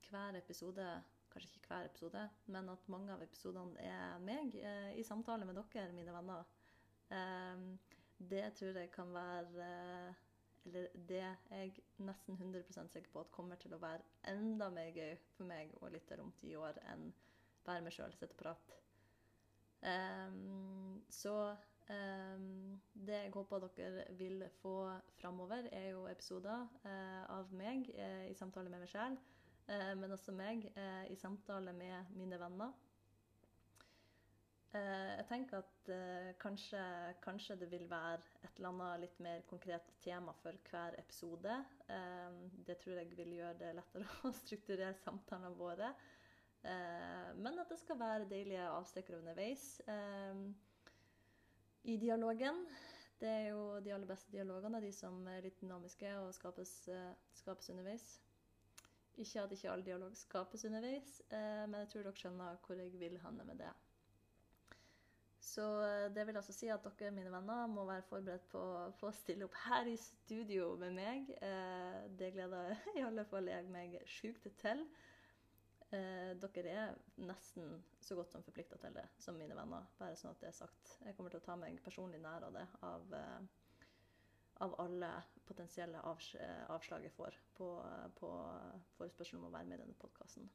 hver 0.07 0.37
episode 0.39 0.87
Kanskje 1.37 1.59
ikke 1.59 1.69
hver 1.69 1.85
episode, 1.85 2.21
men 2.47 2.69
at 2.73 2.87
mange 2.89 3.13
av 3.13 3.21
episodene 3.21 3.83
er 3.85 4.23
meg 4.25 4.55
i 4.97 5.03
samtale 5.05 5.45
med 5.45 5.59
dere, 5.59 5.93
mine 5.93 6.15
venner. 6.15 6.47
det 8.17 8.45
tror 8.57 8.79
jeg 8.79 8.91
kan 8.95 9.13
være 9.13 9.67
Eller 10.67 10.89
det 11.09 11.23
jeg 11.23 11.85
nesten 12.03 12.35
100% 12.35 12.91
sikker 12.91 13.13
på 13.13 13.23
at 13.23 13.31
kommer 13.35 13.59
til 13.61 13.75
å 13.77 13.81
være 13.83 14.03
enda 14.33 14.67
mer 14.75 14.91
gøy 14.95 15.15
for 15.37 15.47
meg 15.47 15.71
og 15.81 15.93
lytte 15.95 16.19
om 16.23 16.33
ti 16.41 16.57
år 16.59 16.81
enn 16.91 17.13
være 17.67 17.85
meg 17.87 17.95
sjøl, 17.95 18.15
sitte 18.15 18.35
og 18.35 18.41
prate. 18.41 18.81
Um, 19.87 21.03
så 21.13 21.35
um, 21.91 22.81
det 22.95 23.19
jeg 23.21 23.33
håper 23.35 23.67
dere 23.77 24.07
vil 24.19 24.43
få 24.63 24.77
framover, 25.21 25.69
er 25.73 25.91
jo 25.93 26.07
episoder 26.11 26.67
uh, 26.87 27.23
av 27.37 27.53
meg 27.55 27.91
uh, 27.95 28.25
i 28.31 28.35
samtale 28.39 28.73
med 28.73 28.83
meg 28.83 28.91
sjøl, 28.91 29.19
uh, 29.71 29.93
men 29.99 30.15
også 30.15 30.35
meg 30.35 30.67
i 31.11 31.19
samtale 31.19 31.75
med 31.77 32.15
mine 32.19 32.39
venner. 32.43 32.75
Jeg 34.77 35.25
tenker 35.29 35.63
at 35.63 35.91
kanskje, 36.43 36.83
kanskje, 37.25 37.57
det 37.61 37.71
vil 37.71 37.87
være 37.91 38.21
et 38.43 38.59
eller 38.59 38.71
annet 38.71 39.03
litt 39.05 39.19
mer 39.25 39.43
konkret 39.51 39.91
tema 40.05 40.35
for 40.43 40.59
hver 40.71 40.99
episode. 41.01 41.57
det 42.67 42.79
tror 42.83 43.01
jeg 43.01 43.17
vil 43.17 43.37
gjøre 43.39 43.59
det 43.61 43.75
lettere 43.79 44.17
å 44.29 44.33
strukturere 44.37 44.95
samtalene 45.05 45.57
våre. 45.59 45.93
Eh, 46.67 47.35
men 47.37 47.59
at 47.63 47.71
det 47.71 47.79
skal 47.79 47.99
være 48.01 48.29
deilige 48.31 48.69
avstikkere 48.69 49.21
underveis. 49.21 49.81
Eh, 49.87 50.35
I 51.85 51.97
dialogen 51.97 52.67
Det 53.21 53.29
er 53.29 53.47
jo 53.49 53.81
de 53.81 53.93
aller 53.95 54.07
beste 54.07 54.29
dialogene, 54.33 54.81
de 54.81 54.91
som 54.93 55.23
er 55.33 55.41
litt 55.41 55.57
dynamiske 55.61 56.11
og 56.21 56.35
skapes, 56.37 56.73
eh, 56.93 57.15
skapes 57.33 57.71
underveis. 57.73 58.19
Ikke 59.17 59.41
at 59.41 59.53
ikke 59.53 59.71
all 59.73 59.85
dialog 59.85 60.17
skapes 60.17 60.67
underveis, 60.69 61.23
men 61.31 61.79
jeg 61.81 61.89
tror 61.89 62.03
dere 62.03 62.21
skjønner 62.21 62.59
hvor 62.67 62.77
jeg 62.77 62.93
vil 63.01 63.17
hende 63.23 63.47
med 63.49 63.57
det. 63.63 63.71
Så 65.47 65.63
det 66.11 66.25
vil 66.27 66.37
altså 66.41 66.51
si 66.51 66.67
at 66.75 66.83
dere, 66.99 67.13
mine 67.15 67.31
venner, 67.31 67.69
må 67.71 67.85
være 67.87 68.03
forberedt 68.09 68.49
på, 68.51 68.63
på 68.99 69.07
å 69.07 69.15
stille 69.15 69.47
opp 69.47 69.55
her 69.69 69.87
i 69.87 69.95
studio 70.01 70.73
med 70.81 70.97
meg. 70.97 71.29
Det 72.19 72.33
gleder 72.35 72.75
i 72.99 73.05
alle 73.07 73.23
fall 73.31 73.47
jeg 73.53 73.69
meg 73.71 73.95
sjukt 74.11 74.51
til. 74.59 74.83
Eh, 75.95 76.33
dere 76.43 76.73
er 76.75 76.97
nesten 77.23 77.77
så 78.03 78.17
godt 78.19 78.33
som 78.35 78.43
forplikta 78.43 78.79
til 78.83 78.95
det 78.97 79.05
som 79.23 79.37
mine 79.39 79.55
venner. 79.55 79.87
Bare 80.01 80.17
sånn 80.19 80.33
at 80.35 80.43
det 80.43 80.51
er 80.51 80.59
sagt. 80.59 80.97
Jeg 81.05 81.15
kommer 81.15 81.31
til 81.31 81.39
å 81.43 81.47
ta 81.47 81.55
meg 81.61 81.79
personlig 81.85 82.19
nær 82.23 82.49
av 82.49 82.57
det. 82.57 82.65
Av, 82.89 83.15
eh, 83.15 83.87
av 84.67 84.75
alle 84.83 85.13
potensielle 85.47 86.01
avs 86.11 86.33
avslag 86.75 87.07
jeg 87.07 87.15
får 87.15 87.39
på, 87.55 87.69
på 88.19 88.31
forespørsel 88.97 89.39
om 89.39 89.51
å 89.51 89.53
være 89.55 89.69
med 89.69 89.79
i 89.79 89.85
denne 89.85 89.99
podkasten. 90.01 90.49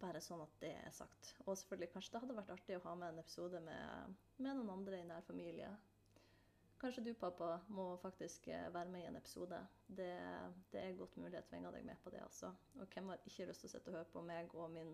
Bare 0.00 0.20
sånn 0.20 0.42
at 0.44 0.56
det 0.60 0.72
er 0.76 0.92
sagt. 0.92 1.34
Og 1.46 1.54
selvfølgelig, 1.56 1.92
kanskje 1.94 2.14
det 2.14 2.22
hadde 2.24 2.38
vært 2.38 2.54
artig 2.56 2.76
å 2.76 2.84
ha 2.84 2.94
med 3.00 3.14
en 3.14 3.22
episode 3.22 3.60
med, 3.64 4.16
med 4.36 4.58
noen 4.58 4.74
andre 4.74 5.00
i 5.00 5.06
nær 5.08 5.24
familie. 5.24 5.70
Kanskje 6.76 7.06
du, 7.06 7.14
pappa, 7.16 7.54
må 7.72 7.86
faktisk 8.02 8.48
eh, 8.52 8.66
være 8.74 8.92
med 8.92 9.02
i 9.02 9.08
en 9.08 9.16
episode. 9.16 9.58
Det, 9.88 10.12
det 10.72 10.82
er 10.82 10.98
godt 10.98 11.16
mulig 11.16 11.38
jeg 11.38 11.48
tvinger 11.48 11.72
deg 11.72 11.86
med 11.88 12.02
på 12.04 12.12
det, 12.12 12.20
altså. 12.26 12.52
Og 12.76 12.90
hvem 12.92 13.08
har 13.12 13.22
ikke 13.24 13.46
lyst 13.48 13.64
til 13.64 13.70
å 13.70 13.72
sitte 13.72 13.92
og 13.92 13.96
høre 13.96 14.12
på 14.12 14.24
meg 14.28 14.52
og 14.54 14.68
min 14.74 14.92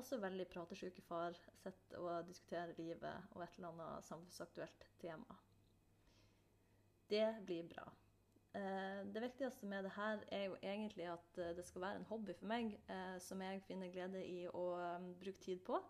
også 0.00 0.16
veldig 0.22 0.46
pratesjuke 0.48 1.04
far 1.04 1.36
sitte 1.60 2.00
og 2.00 2.24
diskutere 2.24 2.72
livet 2.78 3.34
og 3.34 3.42
et 3.44 3.58
eller 3.58 3.74
annet 3.74 4.08
samfunnsaktuelt 4.08 4.86
tema? 5.02 5.36
Det 7.12 7.26
blir 7.44 7.68
bra. 7.68 7.84
Eh, 8.54 9.00
det 9.14 9.22
viktigste 9.24 9.66
med 9.66 9.86
det 9.86 9.94
her 9.96 10.22
er 10.28 10.44
jo 10.44 10.60
egentlig 10.60 11.08
at 11.12 11.38
eh, 11.40 11.54
det 11.56 11.64
skal 11.64 11.86
være 11.86 12.02
en 12.02 12.08
hobby 12.10 12.36
for 12.36 12.50
meg 12.52 12.74
som 13.24 13.40
jeg 13.40 13.62
finner 13.64 13.92
glede 13.92 14.20
i 14.24 14.46
å 14.48 14.66
bruke 15.20 15.40
tid 15.40 15.64
på. 15.66 15.80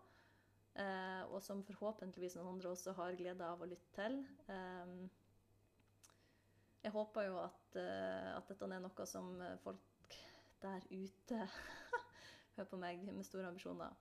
Eh, 0.73 1.23
og 1.29 1.41
som 1.45 1.59
forhåpentligvis 1.67 2.33
noen 2.39 2.55
andre 2.55 2.71
også 2.73 2.95
har 2.97 3.17
glede 3.17 3.45
av 3.45 3.61
å 3.61 3.67
lytte 3.69 3.91
til. 3.93 4.15
Eh, 4.49 4.93
jeg 6.83 6.93
håper 6.95 7.27
jo 7.27 7.35
at, 7.43 7.77
eh, 7.79 8.31
at, 8.33 8.47
dette 8.49 8.65
er 8.65 8.81
noe 8.81 9.05
som 9.07 9.35
folk 9.63 10.17
der 10.63 10.87
ute 10.89 11.43
hører 12.55 12.71
på 12.71 12.81
meg 12.81 13.05
med 13.05 13.27
store 13.27 13.51
ambisjoner. 13.51 13.93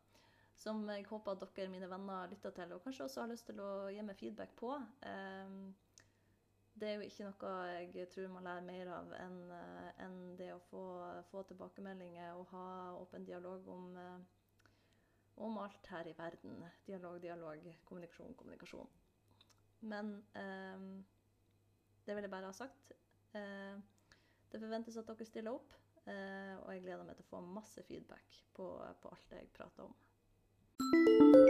Som 0.57 0.85
jeg 0.88 1.04
håper 1.11 1.35
at 1.35 1.45
dere, 1.45 1.69
mine 1.69 1.90
venner, 1.90 2.31
lytter 2.31 2.54
til, 2.57 2.73
og 2.73 2.85
kanskje 2.85 3.04
også 3.04 3.25
har 3.25 3.33
lyst 3.33 3.49
til 3.50 3.61
å 3.61 3.71
gi 3.92 4.02
meg 4.07 4.16
feedback 4.16 4.52
på. 4.57 4.73
Det 6.75 6.88
er 6.88 6.95
jo 6.97 7.07
ikke 7.07 7.26
noe 7.29 7.57
jeg 7.95 8.09
tror 8.11 8.31
man 8.33 8.47
lærer 8.49 8.64
mer 8.67 8.93
av 8.97 9.11
enn, 9.19 9.41
en 10.02 10.14
det 10.38 10.49
å 10.55 10.62
få, 10.71 10.85
få 11.31 11.43
tilbakemeldinger 11.50 12.33
og 12.38 12.49
ha 12.55 12.69
åpen 13.00 13.26
dialog 13.29 13.69
om 13.69 13.99
om 15.37 15.59
alt 15.59 15.87
her 15.87 16.07
i 16.07 16.14
verden. 16.17 16.64
Dialog, 16.87 17.23
dialog, 17.23 17.76
kommunikasjon, 17.85 18.35
kommunikasjon. 18.35 18.88
Men 19.81 20.14
eh, 20.35 21.05
det 22.07 22.14
vil 22.14 22.23
jeg 22.23 22.31
bare 22.31 22.50
ha 22.50 22.52
sagt. 22.52 22.93
Eh, 23.35 23.76
det 24.52 24.61
forventes 24.61 24.97
at 24.97 25.09
dere 25.09 25.26
stiller 25.26 25.57
opp, 25.57 25.76
eh, 26.05 26.57
og 26.61 26.73
jeg 26.75 26.85
gleder 26.85 27.07
meg 27.09 27.17
til 27.17 27.26
å 27.26 27.33
få 27.33 27.45
masse 27.47 27.85
feedback 27.88 28.43
på, 28.55 28.69
på 29.02 29.14
alt 29.14 29.31
det 29.31 29.45
jeg 29.45 29.55
prater 29.57 29.88
om. 29.88 31.41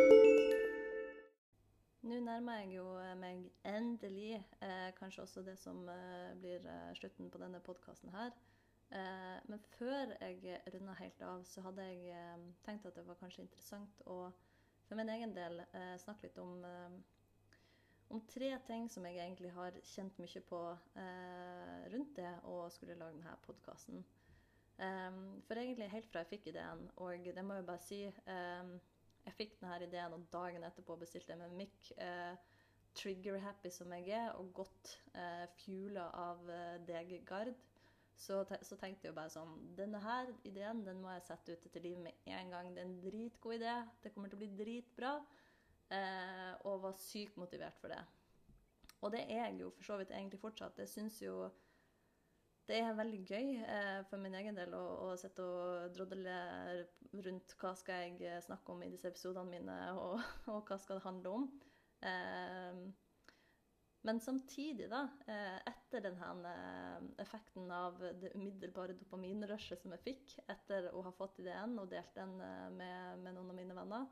Nå 2.03 2.19
nærmer 2.19 2.63
jeg 2.63 2.73
jo 2.77 2.87
meg 3.21 3.45
endelig 3.69 4.35
eh, 4.61 4.89
kanskje 4.99 5.23
også 5.23 5.43
det 5.47 5.55
som 5.61 5.85
eh, 5.89 6.33
blir 6.41 6.65
eh, 6.67 6.91
slutten 6.99 7.31
på 7.31 7.39
denne 7.39 7.61
podkasten 7.63 8.11
her. 8.11 8.35
Eh, 8.93 9.39
men 9.49 9.61
før 9.77 10.11
jeg 10.21 10.59
runda 10.75 10.97
helt 10.99 11.23
av, 11.25 11.45
så 11.49 11.63
hadde 11.65 11.87
jeg 11.87 12.11
eh, 12.13 12.47
tenkt 12.67 12.89
at 12.89 12.99
det 12.99 13.07
var 13.07 13.21
kanskje 13.21 13.47
interessant 13.47 14.03
å 14.11 14.27
for 14.89 14.99
min 14.99 15.09
egen 15.15 15.33
del 15.33 15.63
eh, 15.63 15.95
snakke 16.03 16.27
litt 16.27 16.41
om, 16.43 16.59
om 18.13 18.25
tre 18.29 18.51
ting 18.67 18.91
som 18.93 19.07
jeg 19.09 19.23
egentlig 19.23 19.53
har 19.57 19.79
kjent 19.95 20.19
mye 20.21 20.43
på 20.45 20.59
rundt 21.95 22.17
det 22.19 22.33
å 22.51 22.67
skulle 22.75 22.99
lage 22.99 23.17
denne 23.17 23.39
podkasten. 23.47 24.03
for 25.47 25.57
egentlig 25.57 25.89
helt 25.89 26.11
fra 26.11 26.25
jeg 26.25 26.33
fikk 26.35 26.51
ideen, 26.51 26.83
og 26.97 27.31
det 27.37 27.45
må 27.47 27.57
jeg 27.57 27.67
bare 27.71 27.85
si 27.87 28.01
jeg 29.27 29.37
fikk 29.39 29.61
denne 29.61 29.79
ideen, 29.87 30.17
og 30.17 30.27
dagen 30.33 30.65
etterpå 30.67 30.97
bestilte 31.01 31.35
jeg 31.35 31.41
meg 31.43 31.55
mic. 31.63 31.93
Eh, 31.97 32.35
Trigger-happy 32.99 33.71
som 33.73 33.93
jeg 33.97 34.11
er, 34.13 34.33
og 34.37 34.51
godt 34.55 34.97
eh, 35.17 35.45
fuela 35.63 36.11
av 36.19 36.49
eh, 36.53 36.81
deg, 36.89 37.15
Gard. 37.29 37.55
Så, 38.23 38.43
te 38.47 38.59
så, 38.63 38.77
tenkte 38.77 39.09
jeg 39.09 39.15
jo 39.15 39.17
bare 39.17 39.33
sånn 39.33 39.55
Denne 39.75 39.99
her 40.05 40.29
ideen 40.47 40.83
den 40.85 41.01
må 41.01 41.11
jeg 41.15 41.25
sette 41.27 41.57
ut 41.57 41.65
til 41.73 41.87
livet 41.87 42.05
med 42.05 42.35
en 42.37 42.53
gang. 42.53 42.69
Det 42.75 42.83
er 42.83 42.91
en 42.91 42.99
dritgod 43.03 43.57
idé. 43.57 43.77
Det 44.03 44.13
kommer 44.13 44.31
til 44.31 44.39
å 44.39 44.43
bli 44.43 44.51
dritbra. 44.59 45.15
Eh, 45.93 46.53
og 46.69 46.85
var 46.85 46.99
sykt 47.01 47.39
motivert 47.41 47.81
for 47.81 47.93
det. 47.93 48.01
Og 49.03 49.11
det 49.15 49.25
er 49.25 49.49
jeg 49.49 49.63
jo 49.65 49.73
for 49.75 49.89
så 49.89 49.99
vidt 49.99 50.13
egentlig 50.15 50.41
fortsatt. 50.41 50.79
Jeg 50.79 50.93
syns 50.93 51.19
jo 51.25 51.49
det 52.71 52.79
er 52.79 52.95
veldig 52.95 53.21
gøy 53.27 53.49
eh, 53.59 54.01
for 54.09 54.23
min 54.23 54.37
egen 54.39 54.57
del 54.59 54.75
å, 54.79 54.83
å 55.09 55.13
sitte 55.19 55.45
og 55.45 55.95
drodle 55.97 56.35
rundt 57.27 57.57
hva 57.59 57.73
skal 57.79 58.05
jeg 58.05 58.21
eh, 58.29 58.43
snakke 58.45 58.75
om 58.75 58.85
i 58.87 58.91
disse 58.93 59.11
episodene 59.11 59.51
mine, 59.51 59.79
og, 59.99 60.23
og 60.53 60.69
hva 60.69 60.79
skal 60.81 61.01
det 61.01 61.07
handle 61.07 61.33
om. 61.41 61.49
Eh, 62.07 62.85
men 64.03 64.21
samtidig, 64.21 64.89
da, 64.91 65.03
eh, 65.31 65.59
etter 65.71 66.03
denne 66.03 66.31
eh, 66.51 67.11
effekten 67.23 67.71
av 67.71 68.01
det 68.23 68.33
umiddelbare 68.35 68.97
dopaminrushet 68.99 69.83
som 69.83 69.95
jeg 69.95 70.07
fikk 70.07 70.39
etter 70.51 70.89
å 70.91 71.05
ha 71.07 71.13
fått 71.15 71.39
ideen 71.43 71.77
og 71.79 71.91
delt 71.91 72.15
den 72.19 72.35
med, 72.39 73.23
med 73.23 73.37
noen 73.37 73.53
av 73.53 73.59
mine 73.59 73.77
venner, 73.79 74.09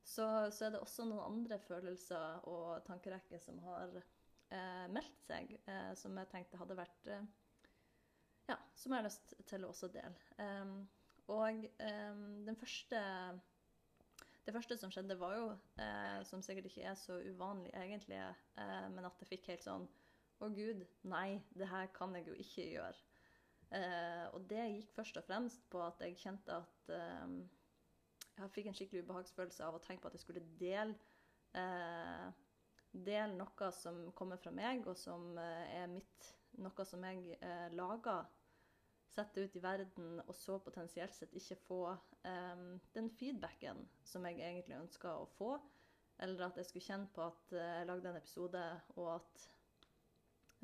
så, 0.00 0.48
så, 0.48 0.66
er 0.66 0.72
det 0.74 0.80
også 0.80 1.04
noen 1.08 1.26
andre 1.26 1.60
følelser 1.64 2.48
og 2.48 2.80
tankerekker 2.86 3.40
som 3.40 3.60
har 3.66 3.92
eh, 4.00 4.86
meldt 4.92 5.20
seg, 5.28 5.52
som 6.00 6.16
jeg 6.16 6.32
tenkte 6.32 6.60
hadde 6.60 6.80
vært 6.80 7.12
ja, 8.50 8.56
som 8.74 8.92
jeg 8.92 9.00
har 9.00 9.06
lyst 9.06 9.34
til 9.48 9.64
å 9.64 9.70
også 9.70 9.88
dele. 9.94 10.14
Um, 10.38 10.74
og 11.30 11.64
um, 11.78 12.26
den 12.46 12.56
første 12.58 13.00
Det 14.46 14.54
første 14.56 14.76
som 14.80 14.90
skjedde, 14.90 15.18
var 15.20 15.34
jo, 15.36 15.50
eh, 15.78 16.22
som 16.26 16.40
sikkert 16.42 16.64
ikke 16.66 16.82
er 16.90 16.94
så 16.98 17.20
uvanlig 17.20 17.70
egentlig, 17.76 18.16
eh, 18.58 18.86
men 18.90 19.04
at 19.04 19.20
jeg 19.20 19.28
fikk 19.28 19.50
helt 19.52 19.62
sånn 19.62 19.84
Å, 20.40 20.48
gud, 20.48 20.80
nei, 21.04 21.42
det 21.54 21.68
her 21.68 21.90
kan 21.94 22.16
jeg 22.16 22.24
jo 22.26 22.34
ikke 22.40 22.64
gjøre. 22.72 23.02
Eh, 23.76 24.24
og 24.32 24.48
det 24.50 24.64
gikk 24.72 24.94
først 24.96 25.20
og 25.20 25.26
fremst 25.28 25.68
på 25.70 25.82
at 25.84 26.00
jeg 26.00 26.16
kjente 26.18 26.56
at 26.56 26.92
jeg 28.40 28.52
fikk 28.56 28.70
en 28.70 28.78
skikkelig 28.78 29.04
ubehagsfølelse 29.04 29.68
av 29.68 29.76
å 29.76 29.82
tenke 29.84 30.02
på 30.02 30.10
at 30.10 30.16
jeg 30.16 30.24
skulle 30.24 30.46
dele 30.58 30.96
dele 32.90 33.36
noe 33.36 33.70
som 33.76 34.02
kommer 34.16 34.40
fra 34.40 34.52
meg, 34.54 34.86
og 34.88 34.98
som 34.98 35.36
er 35.38 35.86
mitt, 35.90 36.32
noe 36.58 36.86
som 36.86 37.04
jeg 37.06 37.38
eh, 37.38 37.68
lager 37.76 38.26
sette 39.10 39.44
ut 39.44 39.56
i 39.56 39.62
verden, 39.62 40.20
og 40.26 40.34
så 40.36 40.58
potensielt 40.62 41.14
sett 41.16 41.34
ikke 41.36 41.58
få 41.66 41.80
um, 41.90 42.78
den 42.94 43.10
feedbacken 43.18 43.82
som 44.06 44.26
jeg 44.28 44.40
egentlig 44.40 44.78
ønska 44.78 45.14
å 45.18 45.28
få. 45.38 45.54
Eller 46.20 46.46
at 46.46 46.58
jeg 46.60 46.68
skulle 46.68 46.86
kjenne 46.86 47.10
på 47.14 47.24
at 47.24 47.54
uh, 47.56 47.60
jeg 47.60 47.88
lagde 47.88 48.10
en 48.10 48.20
episode, 48.20 48.64
og 48.96 49.14
at 49.16 49.46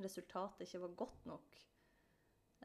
resultatet 0.04 0.66
ikke 0.66 0.82
var 0.84 0.98
godt 1.04 1.30
nok. 1.32 1.60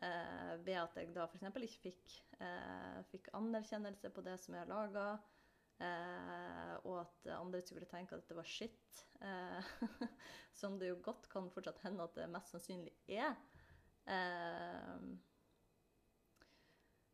Uh, 0.02 0.56
ved 0.66 0.78
at 0.82 0.96
jeg 0.98 1.12
da 1.16 1.28
f.eks. 1.28 1.48
ikke 1.52 1.84
fikk, 1.90 2.16
uh, 2.42 3.02
fikk, 3.12 3.32
anerkjennelse 3.38 4.12
på 4.14 4.26
det 4.26 4.38
som 4.42 4.58
jeg 4.58 4.66
har 4.66 4.74
laga. 4.74 5.12
og 6.86 6.98
at 7.02 7.28
andre 7.34 7.62
skulle 7.66 7.88
tenke 7.90 8.14
at 8.14 8.28
det 8.30 8.36
var 8.38 8.46
shit. 8.46 9.00
som 10.60 10.76
det 10.78 10.92
jo 10.92 11.00
godt 11.02 11.26
kan 11.32 11.50
fortsatt 11.50 11.80
hende 11.82 12.04
at 12.06 12.14
det 12.20 12.28
mest 12.30 12.54
sannsynlig 12.54 12.94
er. 13.10 13.34
Uh, 14.06 15.18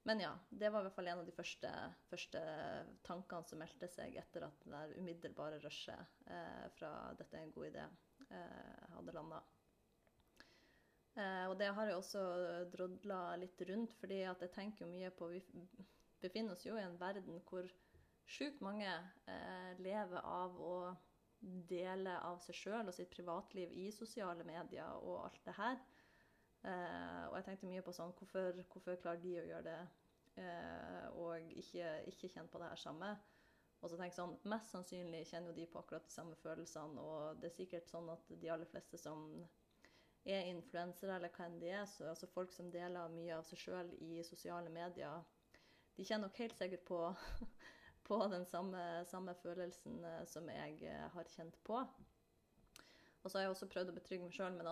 men 0.08 0.22
ja, 0.24 0.32
det 0.50 0.70
var 0.72 0.80
i 0.80 0.88
hvert 0.88 0.96
fall 0.96 1.10
en 1.12 1.22
av 1.22 1.28
de 1.28 1.36
første, 1.36 1.70
første 2.08 2.42
tankene 3.04 3.50
som 3.50 3.60
meldte 3.60 3.90
seg 3.92 4.16
etter 4.22 4.46
at 4.48 4.62
det 4.64 4.72
der 4.72 4.94
umiddelbare 5.02 5.60
rushet 5.60 6.22
eh, 6.32 6.68
fra 6.78 6.92
'dette 7.20 7.36
er 7.36 7.44
en 7.44 7.52
god 7.52 7.68
idé' 7.68 7.88
eh, 8.30 8.86
hadde 8.94 9.16
landa. 9.18 9.42
Eh, 11.18 11.44
og 11.50 11.58
det 11.60 11.74
har 11.76 11.90
jeg 11.90 12.00
også 12.00 12.24
drodla 12.72 13.20
litt 13.42 13.62
rundt, 13.68 13.98
fordi 14.00 14.22
at 14.32 14.46
jeg 14.46 14.54
tenker 14.56 14.86
jo 14.86 14.92
mye 14.94 15.12
på 15.12 15.28
Vi 15.34 15.44
befinner 16.22 16.56
oss 16.56 16.66
jo 16.66 16.78
i 16.78 16.86
en 16.86 17.00
verden 17.02 17.42
hvor 17.50 17.68
sjukt 18.28 18.64
mange 18.64 18.88
eh, 18.88 19.72
lever 19.84 20.24
av 20.24 20.56
å 20.56 20.78
dele 21.70 22.16
av 22.26 22.40
seg 22.48 22.58
sjøl 22.58 22.88
og 22.88 22.96
sitt 22.96 23.12
privatliv 23.14 23.76
i 23.76 23.92
sosiale 23.92 24.48
medier 24.48 25.04
og 25.04 25.26
alt 25.28 25.44
det 25.46 25.60
her. 25.60 25.82
Eh, 26.66 27.24
og 27.30 27.38
jeg 27.38 27.46
tenkte 27.46 27.70
mye 27.70 27.84
på 27.86 27.94
sånn 27.96 28.14
Hvorfor, 28.18 28.62
hvorfor 28.72 28.98
klarer 29.02 29.22
de 29.22 29.36
å 29.40 29.46
gjøre 29.46 29.66
det 29.68 29.80
eh, 30.42 31.06
og 31.22 31.52
ikke, 31.62 31.92
ikke 32.10 32.32
kjenne 32.34 32.52
på 32.52 32.62
det 32.62 32.72
her 32.72 32.82
samme? 32.82 33.12
Og 33.78 33.92
så 33.92 33.98
tenker 33.98 34.10
jeg 34.10 34.18
sånn, 34.18 34.36
Mest 34.50 34.74
sannsynlig 34.74 35.22
kjenner 35.30 35.54
jo 35.54 35.60
de 35.60 35.68
på 35.70 35.82
akkurat 35.84 36.08
de 36.08 36.14
samme 36.14 36.36
følelsene. 36.42 37.02
Og 37.02 37.42
det 37.42 37.52
er 37.52 37.58
sikkert 37.60 37.90
sånn 37.92 38.10
at 38.10 38.34
de 38.42 38.50
aller 38.50 38.70
fleste 38.72 39.00
som 39.02 39.28
er 40.28 40.50
influensere, 40.50 41.16
eller 41.16 41.32
hva 41.36 41.46
enn 41.48 41.60
de 41.62 41.70
er, 41.72 41.86
så 41.88 42.10
altså 42.12 42.28
folk 42.34 42.52
som 42.52 42.72
deler 42.74 43.14
mye 43.14 43.38
av 43.38 43.46
seg 43.48 43.62
sjøl 43.62 43.94
i 44.04 44.24
sosiale 44.28 44.72
medier, 44.74 45.22
de 45.96 46.06
kjenner 46.06 46.28
nok 46.28 46.42
helt 46.42 46.58
sikkert 46.58 46.84
på, 46.90 47.00
på 48.10 48.20
den 48.34 48.46
samme, 48.50 48.82
samme, 49.10 49.38
følelsen 49.44 50.04
eh, 50.06 50.24
som 50.30 50.50
jeg 50.52 50.98
har 51.14 51.32
kjent 51.38 51.58
på. 51.68 51.80
Og 53.28 53.32
så 53.32 53.38
har 53.38 53.44
jeg 53.44 53.52
også 53.52 53.68
prøvd 53.68 53.90
å 53.92 53.94
betrygge 53.98 54.24
meg 54.24 54.36
sjøl 54.38 54.54
med, 54.56 54.68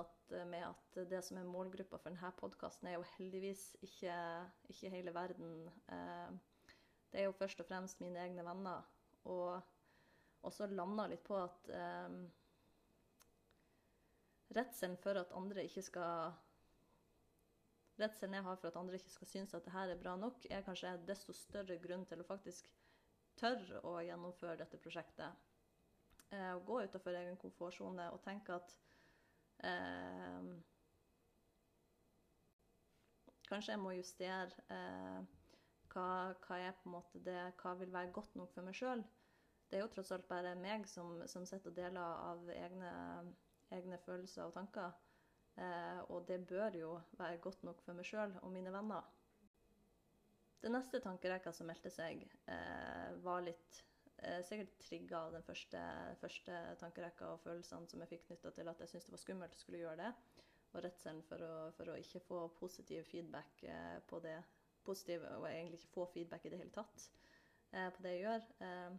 med, 0.48 0.62
at 0.64 1.00
det 1.12 1.20
som 1.28 1.36
er 1.36 1.48
målgruppa 1.52 1.98
for 2.00 2.08
denne 2.08 2.30
podkasten, 2.40 2.88
er 2.88 2.94
jo 2.96 3.08
heldigvis 3.18 3.64
ikke, 3.84 4.14
ikke 4.72 4.92
hele 4.94 5.12
verden. 5.12 5.50
Eh, 5.92 6.70
det 7.12 7.20
er 7.20 7.26
jo 7.28 7.34
først 7.36 7.60
og 7.60 7.68
fremst 7.68 8.00
mine 8.00 8.22
egne 8.24 8.46
venner. 8.48 8.86
Og 9.28 9.60
også 10.48 10.70
landa 10.72 11.04
litt 11.12 11.26
på 11.28 11.36
at 11.36 11.68
eh, 11.76 12.16
redselen 14.56 14.96
for 15.04 15.20
at 15.20 15.36
andre 15.36 15.66
ikke 15.68 15.84
skal 15.90 16.40
Redselen 18.00 18.38
jeg 18.40 18.44
har 18.48 18.56
for 18.60 18.72
at 18.72 18.80
andre 18.80 18.96
ikke 19.02 19.12
skal 19.18 19.32
synes 19.34 19.56
at 19.56 19.68
det 19.68 19.76
her 19.76 19.92
er 19.92 20.00
bra 20.00 20.16
nok, 20.20 20.48
er 20.48 20.64
kanskje 20.64 20.96
desto 21.08 21.36
større 21.36 21.76
grunn 21.84 22.08
til 22.08 22.24
å 22.24 22.28
faktisk 22.28 22.72
tørre 23.40 23.84
å 23.84 23.98
gjennomføre 24.04 24.62
dette 24.64 24.80
prosjektet 24.80 25.44
eh, 26.32 26.52
å 26.56 26.64
gå 26.66 26.82
utenfor 26.86 27.18
egen 27.20 27.38
komfortsone 27.42 28.08
og 28.14 28.24
tenke 28.26 28.58
at 28.58 28.78
eh, 29.64 30.56
Kanskje 33.46 33.76
jeg 33.76 33.82
må 33.82 33.92
justere 33.94 34.64
eh, 34.74 35.20
hva, 35.94 36.08
hva, 36.48 36.58
er 36.58 36.74
på 36.80 36.90
en 36.90 36.96
måte 36.96 37.22
det, 37.24 37.38
hva 37.62 37.76
vil 37.78 37.92
være 37.94 38.14
godt 38.16 38.34
nok 38.40 38.50
for 38.56 38.66
meg 38.66 38.74
sjøl. 38.74 39.04
Det 39.70 39.78
er 39.78 39.84
jo 39.84 39.92
tross 39.94 40.12
alt 40.16 40.26
bare 40.30 40.56
meg 40.58 40.88
som, 40.90 41.20
som 41.30 41.46
sitter 41.46 41.70
og 41.70 41.78
deler 41.78 42.02
av 42.32 42.50
egne, 42.56 42.92
egne 43.76 44.00
følelser 44.02 44.48
og 44.48 44.56
tanker. 44.58 44.98
Eh, 45.56 46.02
og 46.10 46.26
det 46.28 46.42
bør 46.50 46.76
jo 46.76 46.96
være 47.20 47.38
godt 47.44 47.64
nok 47.64 47.86
for 47.86 47.98
meg 47.98 48.10
sjøl 48.10 48.34
og 48.42 48.52
mine 48.52 48.74
venner. 48.74 49.06
Det 50.62 50.72
neste 50.74 51.00
tankerekka 51.04 51.54
som 51.54 51.70
meldte 51.70 51.92
seg, 51.94 52.26
eh, 52.50 53.12
var 53.24 53.46
litt 53.46 53.84
eh, 54.24 54.42
sikkert 54.46 54.78
trigga 54.84 55.20
av 55.20 55.36
den 55.36 55.46
første, 55.46 55.82
første, 56.22 56.60
tankerekka 56.82 57.32
og 57.34 57.44
følelsene 57.44 57.90
som 57.92 58.04
jeg 58.04 58.14
fikk 58.14 58.28
knytta 58.30 58.52
til 58.56 58.72
at 58.72 58.84
jeg 58.84 58.92
syntes 58.92 59.10
det 59.10 59.16
var 59.16 59.24
skummelt 59.24 59.58
å 59.58 59.62
skulle 59.64 59.82
gjøre 59.84 60.02
det. 60.04 60.12
Og 60.76 60.84
redselen 60.84 61.24
for 61.24 61.42
for 61.78 61.92
å 61.92 61.98
ikke 62.00 62.24
få 62.28 62.42
positiv 62.60 63.06
feedback 63.12 63.64
eh, 63.64 64.00
på 64.08 64.20
det. 64.24 64.38
Positiv, 64.86 65.24
og 65.40 65.48
egentlig 65.50 65.80
ikke 65.80 65.94
få 65.96 66.06
feedback 66.14 66.46
i 66.46 66.50
det 66.54 66.60
hele 66.62 66.74
tatt 66.76 67.08
eh, 67.72 67.90
på 67.96 68.04
det 68.06 68.12
jeg 68.16 68.26
gjør. 68.26 68.50
Eh, 68.68 68.98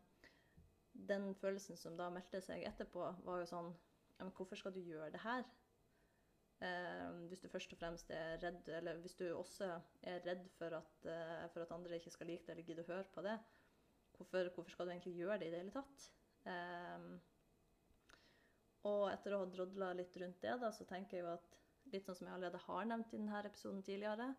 den 1.09 1.35
følelsen 1.35 1.77
som 1.77 1.97
da 1.97 2.09
meldte 2.11 2.41
seg 2.43 2.65
etterpå, 2.67 3.05
var 3.27 3.43
jo 3.43 3.51
sånn 3.51 3.71
ja, 4.17 4.25
men 4.25 4.33
Hvorfor 4.33 4.57
skal 4.57 4.73
du 4.73 4.81
gjøre 4.81 5.11
det 5.13 5.21
her? 5.21 5.45
Eh, 6.65 7.09
hvis 7.29 7.43
du 7.45 7.51
først 7.53 7.75
og 7.75 7.79
fremst 7.79 8.11
er 8.11 8.39
redd, 8.41 8.69
eller 8.79 8.97
hvis 9.05 9.19
du 9.19 9.27
også 9.29 9.69
er 10.09 10.23
redd 10.25 10.47
for 10.57 10.73
at, 10.79 10.95
eh, 11.05 11.45
for 11.53 11.67
at 11.67 11.75
andre 11.77 11.99
ikke 11.99 12.15
skal 12.15 12.31
like 12.31 12.47
det 12.47 12.55
eller 12.55 12.65
gidde 12.65 12.87
å 12.87 12.93
høre 12.95 13.11
på 13.13 13.25
det, 13.27 13.37
Hvorfor, 14.17 14.51
hvorfor, 14.55 14.73
skal 14.73 14.89
du 14.89 14.95
egentlig 14.95 15.17
gjøre 15.21 15.39
det 15.43 15.49
i 15.49 15.55
det 15.55 15.63
hele 15.63 15.75
tatt? 15.75 16.09
Um, 16.47 17.09
og 18.87 19.09
etter 19.11 19.35
å 19.35 19.43
ha 19.43 19.49
drodla 19.51 19.93
litt 19.99 20.17
rundt 20.23 20.43
det, 20.45 20.57
da, 20.63 20.71
så 20.73 20.87
tenker 20.89 21.19
jeg 21.19 21.27
jo 21.27 21.33
at 21.35 21.57
litt 21.93 22.07
sånn 22.07 22.19
som 22.21 22.29
jeg 22.29 22.37
allerede 22.39 22.63
har 22.67 22.87
nevnt 22.89 23.15
i 23.15 23.19
denne 23.19 23.43
episoden 23.49 23.83
tidligere, 23.87 24.31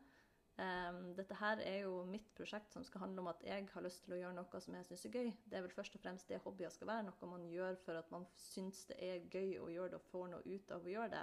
Um, 0.58 1.12
dette 1.14 1.36
her 1.38 1.60
er 1.62 1.84
jo 1.84 2.00
mitt 2.10 2.32
prosjekt 2.34 2.74
som 2.74 2.82
skal 2.86 3.04
handle 3.04 3.22
om 3.22 3.28
at 3.30 3.44
jeg 3.46 3.68
har 3.70 3.84
lyst 3.86 4.02
til 4.06 4.16
å 4.16 4.18
gjøre 4.18 4.38
noe 4.40 4.62
som 4.64 4.74
jeg 4.74 4.88
syns 4.88 5.04
er 5.06 5.12
gøy. 5.14 5.28
Det 5.46 5.58
er 5.60 5.66
vel 5.68 5.76
først 5.76 5.98
og 6.00 6.02
fremst 6.02 6.32
det 6.32 6.40
hobbyer 6.42 6.72
skal 6.74 6.90
være, 6.90 7.04
noe 7.06 7.30
man 7.30 7.44
gjør 7.52 7.78
for 7.84 8.00
at 8.00 8.10
man 8.10 8.26
syns 8.42 8.80
det 8.90 8.98
er 9.06 9.28
gøy 9.30 9.60
å 9.62 9.68
gjøre 9.70 9.92
det 9.94 10.00
og 10.00 10.08
får 10.10 10.32
noe 10.32 10.56
ut 10.56 10.74
av 10.74 10.88
å 10.88 10.94
gjøre 10.96 11.12
det. 11.14 11.22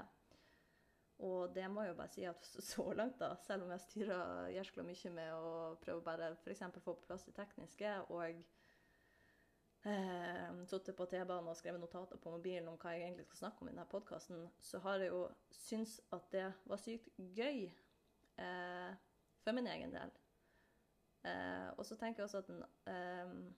Og 1.22 1.54
det 1.54 1.68
må 1.70 1.84
jeg 1.84 1.92
jo 1.92 1.98
bare 2.00 2.12
si 2.12 2.24
at 2.26 2.46
så 2.72 2.88
langt, 2.92 3.20
da, 3.20 3.34
selv 3.46 3.62
om 3.64 3.70
jeg 3.70 3.84
styrer 3.84 4.48
jæskla 4.56 4.82
mye 4.86 5.10
med 5.14 5.32
å 5.36 5.52
prøve 5.84 6.02
bare 6.02 6.32
f.eks. 6.40 6.64
få 6.74 6.92
på 6.92 7.06
plass 7.06 7.24
det 7.28 7.36
tekniske 7.36 7.92
og 8.08 8.42
eh, 9.86 10.50
sittet 10.66 10.96
på 10.98 11.06
T-banen 11.06 11.52
og 11.52 11.56
skrevet 11.60 11.80
notater 11.80 12.18
på 12.18 12.34
mobilen 12.34 12.68
om 12.72 12.78
hva 12.82 12.96
jeg 12.96 13.06
egentlig 13.06 13.28
skal 13.28 13.44
snakke 13.44 13.62
om 13.62 13.70
i 13.70 13.74
denne 13.76 13.86
podkasten, 13.92 14.48
så 14.58 14.82
har 14.84 15.04
jeg 15.04 15.14
jo 15.14 15.24
syntes 15.54 16.00
at 16.12 16.30
det 16.34 16.48
var 16.66 16.82
sykt 16.82 17.08
gøy. 17.38 17.70
Eh, 18.34 18.92
for 19.44 19.52
min 19.52 19.66
egen 19.66 19.92
del. 19.92 20.10
Eh, 21.24 21.68
og 21.76 21.86
så 21.86 21.96
tenker 21.96 22.22
jeg 22.22 22.24
også 22.24 22.38
at 22.38 22.48
den, 22.48 22.62
eh, 22.90 23.52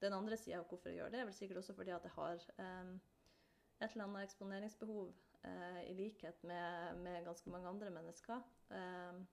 den 0.00 0.12
andre 0.12 0.36
sida 0.36 0.58
av 0.58 0.66
hvorfor 0.68 0.90
jeg 0.90 0.98
gjør 0.98 1.10
det, 1.14 1.20
er 1.20 1.28
vel 1.28 1.34
sikkert 1.34 1.62
også 1.62 1.74
fordi 1.74 1.94
at 1.94 2.04
jeg 2.04 2.14
har 2.14 2.34
eh, 2.58 2.90
et 3.80 3.90
eller 3.90 4.04
annet 4.04 4.22
eksponeringsbehov, 4.22 5.14
eh, 5.46 5.80
i 5.90 5.94
likhet 5.94 6.42
med, 6.44 7.00
med, 7.04 7.24
ganske 7.24 7.50
mange 7.50 7.68
andre 7.68 7.90
mennesker. 7.94 8.42
Eh, 8.70 9.24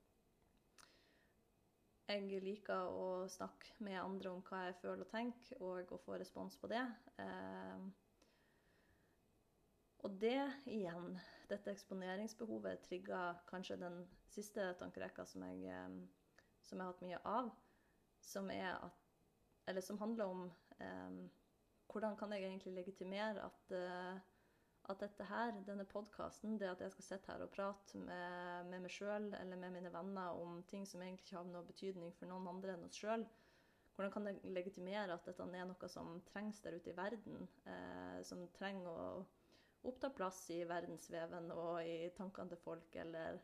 jeg 2.13 2.43
liker 2.43 2.91
å 2.91 3.27
snakke 3.31 3.77
med 3.85 4.01
andre 4.01 4.33
om 4.33 4.41
hva 4.45 4.65
jeg 4.67 4.79
føler 4.81 5.05
og 5.05 5.11
tenker, 5.11 5.61
og 5.63 5.93
å 5.95 6.01
få 6.03 6.17
respons 6.21 6.57
på 6.59 6.69
det. 6.71 6.83
Eh, 7.23 7.85
og 10.03 10.17
det 10.19 10.39
igjen, 10.67 11.13
dette 11.47 11.71
eksponeringsbehovet, 11.71 12.83
trigga 12.83 13.29
kanskje 13.47 13.79
den 13.79 14.01
siste 14.33 14.73
tankerekka 14.81 15.25
som 15.29 15.45
jeg, 15.47 15.63
eh, 15.71 16.51
som 16.63 16.79
jeg 16.79 16.85
har 16.85 16.91
hatt 16.91 17.05
mye 17.07 17.21
av, 17.29 17.53
som, 18.23 18.51
at, 18.51 19.79
som 19.83 19.99
handler 19.99 20.25
om 20.31 20.43
um, 20.79 21.17
hvordan 21.91 22.15
kan 22.17 22.31
jeg 22.33 22.45
egentlig 22.47 22.73
legitimere 22.73 23.43
at, 23.43 23.73
uh, 23.75 24.19
at 24.91 24.99
dette 24.99 25.25
her, 25.29 25.53
denne 25.63 25.85
podkasten, 25.87 26.57
det 26.59 26.67
at 26.67 26.81
jeg 26.83 26.91
skal 26.91 27.05
sitte 27.05 27.31
her 27.31 27.43
og 27.45 27.51
prate 27.53 27.99
med, 28.01 28.67
med 28.67 28.83
meg 28.83 28.91
sjøl 28.91 29.29
eller 29.37 29.59
med 29.59 29.71
mine 29.77 29.91
venner 29.93 30.41
om 30.41 30.59
ting 30.67 30.83
som 30.87 31.01
egentlig 31.01 31.23
ikke 31.23 31.37
har 31.39 31.47
noe 31.47 31.63
betydning 31.67 32.11
for 32.17 32.27
noen 32.27 32.49
andre 32.51 32.75
enn 32.75 32.83
oss 32.89 32.99
sjøl, 32.99 33.23
hvordan 33.95 34.11
kan 34.11 34.27
jeg 34.27 34.53
legitimere 34.57 35.13
at 35.13 35.25
dette 35.29 35.45
er 35.45 35.69
noe 35.69 35.89
som 35.91 36.17
trengs 36.31 36.59
der 36.65 36.75
ute 36.79 36.91
i 36.91 36.97
verden, 36.97 37.47
Eh, 37.63 38.19
som 38.27 38.43
trenger 38.57 38.89
å 38.89 39.25
oppta 39.89 40.09
plass 40.15 40.39
i 40.53 40.63
verdensveven 40.67 41.51
og 41.55 41.83
i 41.87 42.09
tankene 42.17 42.53
til 42.53 42.61
folk, 42.63 42.95
eller 42.95 43.39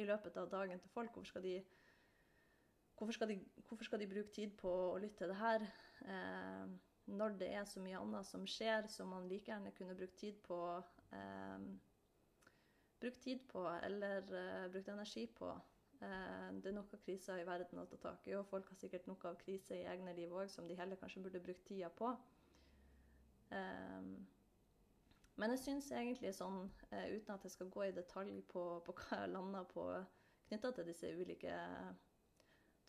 i 0.00 0.06
løpet 0.08 0.36
av 0.40 0.50
dagen 0.50 0.80
til 0.80 0.90
folk. 0.90 1.12
Hvorfor 1.14 1.30
skal 1.30 1.44
de, 1.46 1.56
hvorfor 2.98 3.16
skal 3.18 3.32
de, 3.32 3.38
hvorfor 3.68 3.88
skal 3.88 4.02
de 4.02 4.10
bruke 4.10 4.34
tid 4.34 4.56
på 4.58 4.72
å 4.92 4.98
lytte 5.02 5.22
til 5.22 5.32
det 5.32 5.38
her? 5.42 5.66
Eh, 6.06 6.91
når 7.06 7.38
det 7.40 7.48
er 7.54 7.64
så 7.66 7.80
mye 7.82 7.98
annet 7.98 8.26
som 8.26 8.44
skjer, 8.46 8.86
som 8.88 9.10
man 9.10 9.26
like 9.28 9.50
gjerne 9.50 9.72
kunne 9.76 9.96
brukt 9.98 10.18
tid 10.20 10.38
på 10.46 10.60
eh, 11.12 11.72
Brukt 13.02 13.18
tid 13.18 13.40
på, 13.50 13.64
eller 13.82 14.28
eh, 14.38 14.68
brukt 14.70 14.88
energi 14.88 15.24
på. 15.26 15.48
Eh, 16.02 16.50
det 16.62 16.70
er 16.70 16.76
nok 16.76 16.92
av 16.94 17.00
kriser 17.02 17.40
i 17.42 17.46
verden 17.46 17.80
å 17.82 17.86
ta 17.90 17.98
tak 17.98 18.28
i, 18.30 18.36
og 18.38 18.46
folk 18.46 18.68
har 18.70 18.78
sikkert 18.78 19.08
noe 19.10 19.26
av 19.26 19.40
krise 19.40 19.74
i 19.74 19.88
egne 19.90 20.14
liv 20.14 20.30
òg 20.30 20.50
som 20.50 20.68
de 20.70 20.76
heller 20.78 21.00
kanskje 21.00 21.24
burde 21.24 21.42
brukt 21.42 21.64
tida 21.66 21.90
på. 21.98 22.12
Um, 23.50 24.14
men 25.40 25.52
jeg 25.54 25.62
syns 25.64 25.90
egentlig 25.94 26.32
sånn, 26.36 26.64
eh, 26.90 27.10
uten 27.16 27.34
at 27.34 27.44
jeg 27.46 27.54
skal 27.54 27.70
gå 27.72 27.86
i 27.88 27.94
detalj 27.96 28.38
på, 28.52 28.64
på 28.86 28.94
hva 28.98 29.22
jeg 29.22 29.32
landa 29.32 29.62
på 29.68 29.86
knytta 30.48 30.72
til 30.76 30.88
disse 30.90 31.10
ulike 31.16 31.54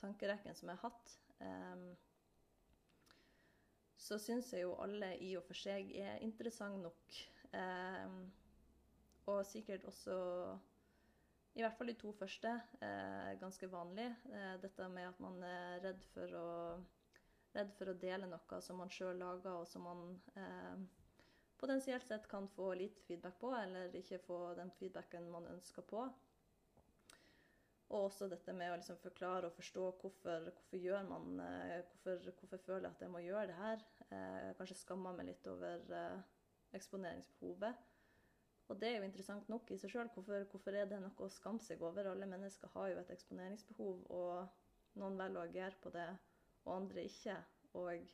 tankerekkene 0.01 0.55
som 0.57 0.69
jeg 0.69 0.81
har 0.81 0.89
hatt, 0.91 1.13
eh, 1.39 1.85
så 4.03 4.19
syns 4.19 4.51
jeg 4.51 4.65
jo 4.65 4.75
alle 4.83 5.13
i 5.23 5.31
og 5.39 5.45
for 5.47 5.55
seg 5.57 5.91
er 5.95 6.23
interessant 6.25 6.81
nok. 6.83 7.19
Eh, 7.55 8.15
og 9.31 9.45
sikkert 9.47 9.85
også 9.87 10.15
i 11.53 11.61
hvert 11.61 11.77
fall 11.77 11.91
de 11.91 11.95
to 12.01 12.11
første 12.17 12.49
er 12.81 13.37
ganske 13.41 13.69
vanlig. 13.71 14.09
Eh, 14.33 14.55
dette 14.61 14.89
med 14.89 15.07
at 15.11 15.19
man 15.21 15.37
er 15.45 15.79
redd 15.85 16.03
for 16.15 16.35
å, 16.39 16.49
redd 17.53 17.71
for 17.77 17.91
å 17.91 17.97
dele 18.01 18.27
noe 18.27 18.61
som 18.65 18.81
man 18.81 18.91
sjøl 18.91 19.21
lager, 19.21 19.61
og 19.61 19.67
som 19.69 19.85
man 19.85 20.03
eh, 20.33 20.83
potensielt 21.61 22.07
sett 22.09 22.27
kan 22.27 22.49
få 22.57 22.73
lite 22.79 23.05
feedback 23.05 23.37
på, 23.39 23.53
eller 23.55 23.93
ikke 24.01 24.19
få 24.25 24.39
den 24.57 24.73
feedbacken 24.79 25.29
man 25.31 25.47
ønsker 25.53 25.85
på. 25.87 26.07
Og 27.93 28.07
også 28.07 28.27
dette 28.31 28.53
med 28.57 28.71
å 28.73 28.77
liksom 28.79 28.97
forklare 29.03 29.49
og 29.49 29.53
forstå 29.53 29.83
hvorfor, 30.01 30.47
hvorfor 30.49 30.81
gjør 30.81 31.03
man 31.05 31.39
eh, 31.43 31.83
hvorfor, 31.91 32.31
hvorfor, 32.39 32.61
føler 32.65 32.87
jeg 32.87 32.95
at 32.95 33.03
jeg 33.05 33.13
må 33.13 33.21
gjøre 33.21 33.47
det 33.51 33.57
her. 33.59 33.83
Eh, 34.09 34.49
kanskje 34.57 34.79
skammer 34.79 35.13
meg 35.17 35.29
litt 35.29 35.49
over 35.51 35.93
eh, 35.99 36.23
eksponeringsbehovet. 36.79 37.83
Og 38.71 38.79
det 38.81 38.89
er 38.89 38.97
jo 38.97 39.05
interessant 39.05 39.49
nok 39.51 39.69
i 39.69 39.77
seg 39.77 39.93
sjøl. 39.93 40.09
Hvorfor, 40.15 40.47
hvorfor, 40.49 40.73
er 40.79 40.89
det 40.89 40.99
noe 41.03 41.27
å 41.27 41.29
skamme 41.29 41.61
seg 41.61 41.83
over? 41.85 42.09
Alle 42.09 42.29
mennesker 42.29 42.71
har 42.73 42.89
jo 42.89 42.99
et 43.01 43.13
eksponeringsbehov, 43.13 44.05
og 44.09 44.97
noen 44.97 45.19
velger 45.19 45.41
å 45.41 45.47
agere 45.49 45.81
på 45.83 45.91
det, 45.93 46.09
og 46.63 46.75
andre 46.79 47.05
ikke. 47.05 47.35
Og 47.77 48.13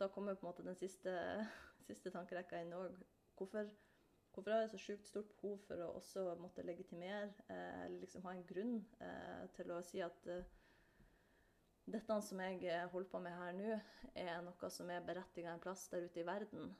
da 0.00 0.08
kommer 0.12 0.36
på 0.36 0.44
en 0.44 0.50
måte 0.50 0.66
den 0.66 0.76
siste 0.76 1.14
siste 1.88 2.12
tankerekka 2.14 2.60
inn 2.62 2.74
òg. 2.76 2.98
Hvorfor, 3.38 3.70
hvorfor, 4.32 4.50
har 4.50 4.64
jeg 4.64 4.72
så 4.72 4.80
sjukt 4.80 5.08
stort 5.08 5.30
behov 5.40 5.58
for 5.66 5.84
å 5.84 5.92
også 5.98 6.24
måtte 6.40 6.64
legitimere, 6.64 7.30
eh, 7.48 7.84
eller 7.84 8.00
liksom 8.00 8.24
ha 8.26 8.34
en 8.34 8.46
grunn 8.48 8.78
eh, 9.04 9.44
til 9.56 9.72
å 9.74 9.80
si 9.84 10.00
at 10.04 10.28
eh, 10.32 10.46
dette 11.92 12.20
som 12.22 12.40
jeg 12.40 12.62
eh, 12.70 12.86
holder 12.92 13.10
på 13.10 13.20
med 13.22 13.36
her 13.36 13.52
nå, 13.58 13.76
er 14.14 14.40
noe 14.46 14.70
som 14.70 14.90
er 14.92 15.04
berettiga 15.04 15.52
en 15.52 15.62
plass 15.62 15.88
der 15.92 16.06
ute 16.06 16.22
i 16.22 16.26
verden. 16.26 16.72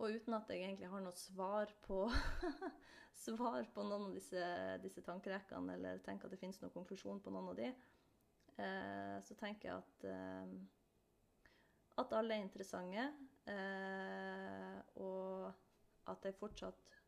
Og 0.00 0.16
uten 0.16 0.36
at 0.36 0.48
jeg 0.48 0.64
egentlig 0.64 0.88
har 0.88 1.02
noe 1.04 1.16
svar 1.16 1.72
på, 1.84 2.04
svar 3.24 3.66
på 3.74 3.84
noen 3.84 4.10
av 4.10 4.16
disse, 4.16 4.44
disse 4.84 5.04
tankerekkene, 5.04 5.76
eller 5.76 6.04
tenker 6.04 6.28
at 6.28 6.36
det 6.36 6.40
finnes 6.40 6.60
noen 6.62 6.72
konklusjon 6.76 7.20
på 7.24 7.32
noen 7.32 7.50
av 7.52 7.58
de, 7.58 7.72
eh, 8.60 9.16
så 9.24 9.36
tenker 9.40 9.70
jeg 9.70 9.82
at 9.82 10.06
eh, 10.08 10.54
at 12.00 12.12
alle 12.16 12.36
er 12.36 12.44
interessante, 12.44 13.06
eh, 13.52 14.78
og 15.02 15.52
at 16.10 16.24
jeg 16.24 16.38
fortsatt 16.38 16.98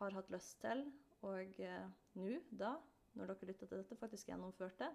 har 0.00 0.16
hatt 0.16 0.30
lyst 0.32 0.60
til, 0.60 0.84
og 1.24 1.60
eh, 1.64 1.86
nå, 2.20 2.38
da, 2.52 2.74
når 3.16 3.32
dere 3.32 3.50
lytter 3.50 3.70
til 3.70 3.80
dette, 3.80 3.96
faktisk 4.00 4.28
gjennomførte 4.28 4.84
det. 4.84 4.90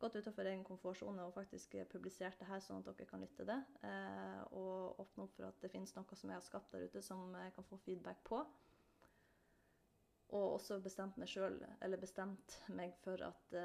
Gått 0.00 0.16
utenfor 0.16 0.48
egen 0.48 0.62
komfortsone 0.64 1.26
og 1.28 1.34
faktisk 1.36 1.74
publisert 1.92 2.38
det 2.40 2.48
her, 2.48 2.62
sånn 2.64 2.80
at 2.80 2.86
dere 2.88 3.08
kan 3.10 3.20
lytte 3.20 3.44
det. 3.44 3.58
Eh, 3.84 4.40
og 4.56 5.02
åpne 5.02 5.26
opp 5.26 5.34
for 5.36 5.50
at 5.50 5.60
det 5.60 5.68
finnes 5.74 5.92
noe 5.98 6.16
som 6.16 6.32
jeg 6.32 6.40
har 6.40 6.46
skapt 6.46 6.72
der 6.72 6.86
ute, 6.88 7.02
som 7.04 7.26
jeg 7.36 7.52
kan 7.58 7.68
få 7.68 7.76
feedback 7.84 8.22
på. 8.24 8.40
Og 10.30 10.46
også 10.54 10.78
bestemt 10.80 11.20
meg 11.20 11.28
sjøl, 11.28 11.58
eller 11.84 12.00
bestemt 12.00 12.56
meg 12.72 12.96
for 13.04 13.20
at 13.28 13.56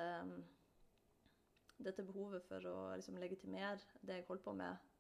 dette 1.78 2.06
behovet 2.08 2.46
for 2.48 2.68
å 2.70 2.76
liksom, 2.96 3.18
legitimere 3.20 3.80
det 4.02 4.20
jeg 4.20 4.28
holder 4.28 4.44
på 4.44 4.54
med, 4.60 4.92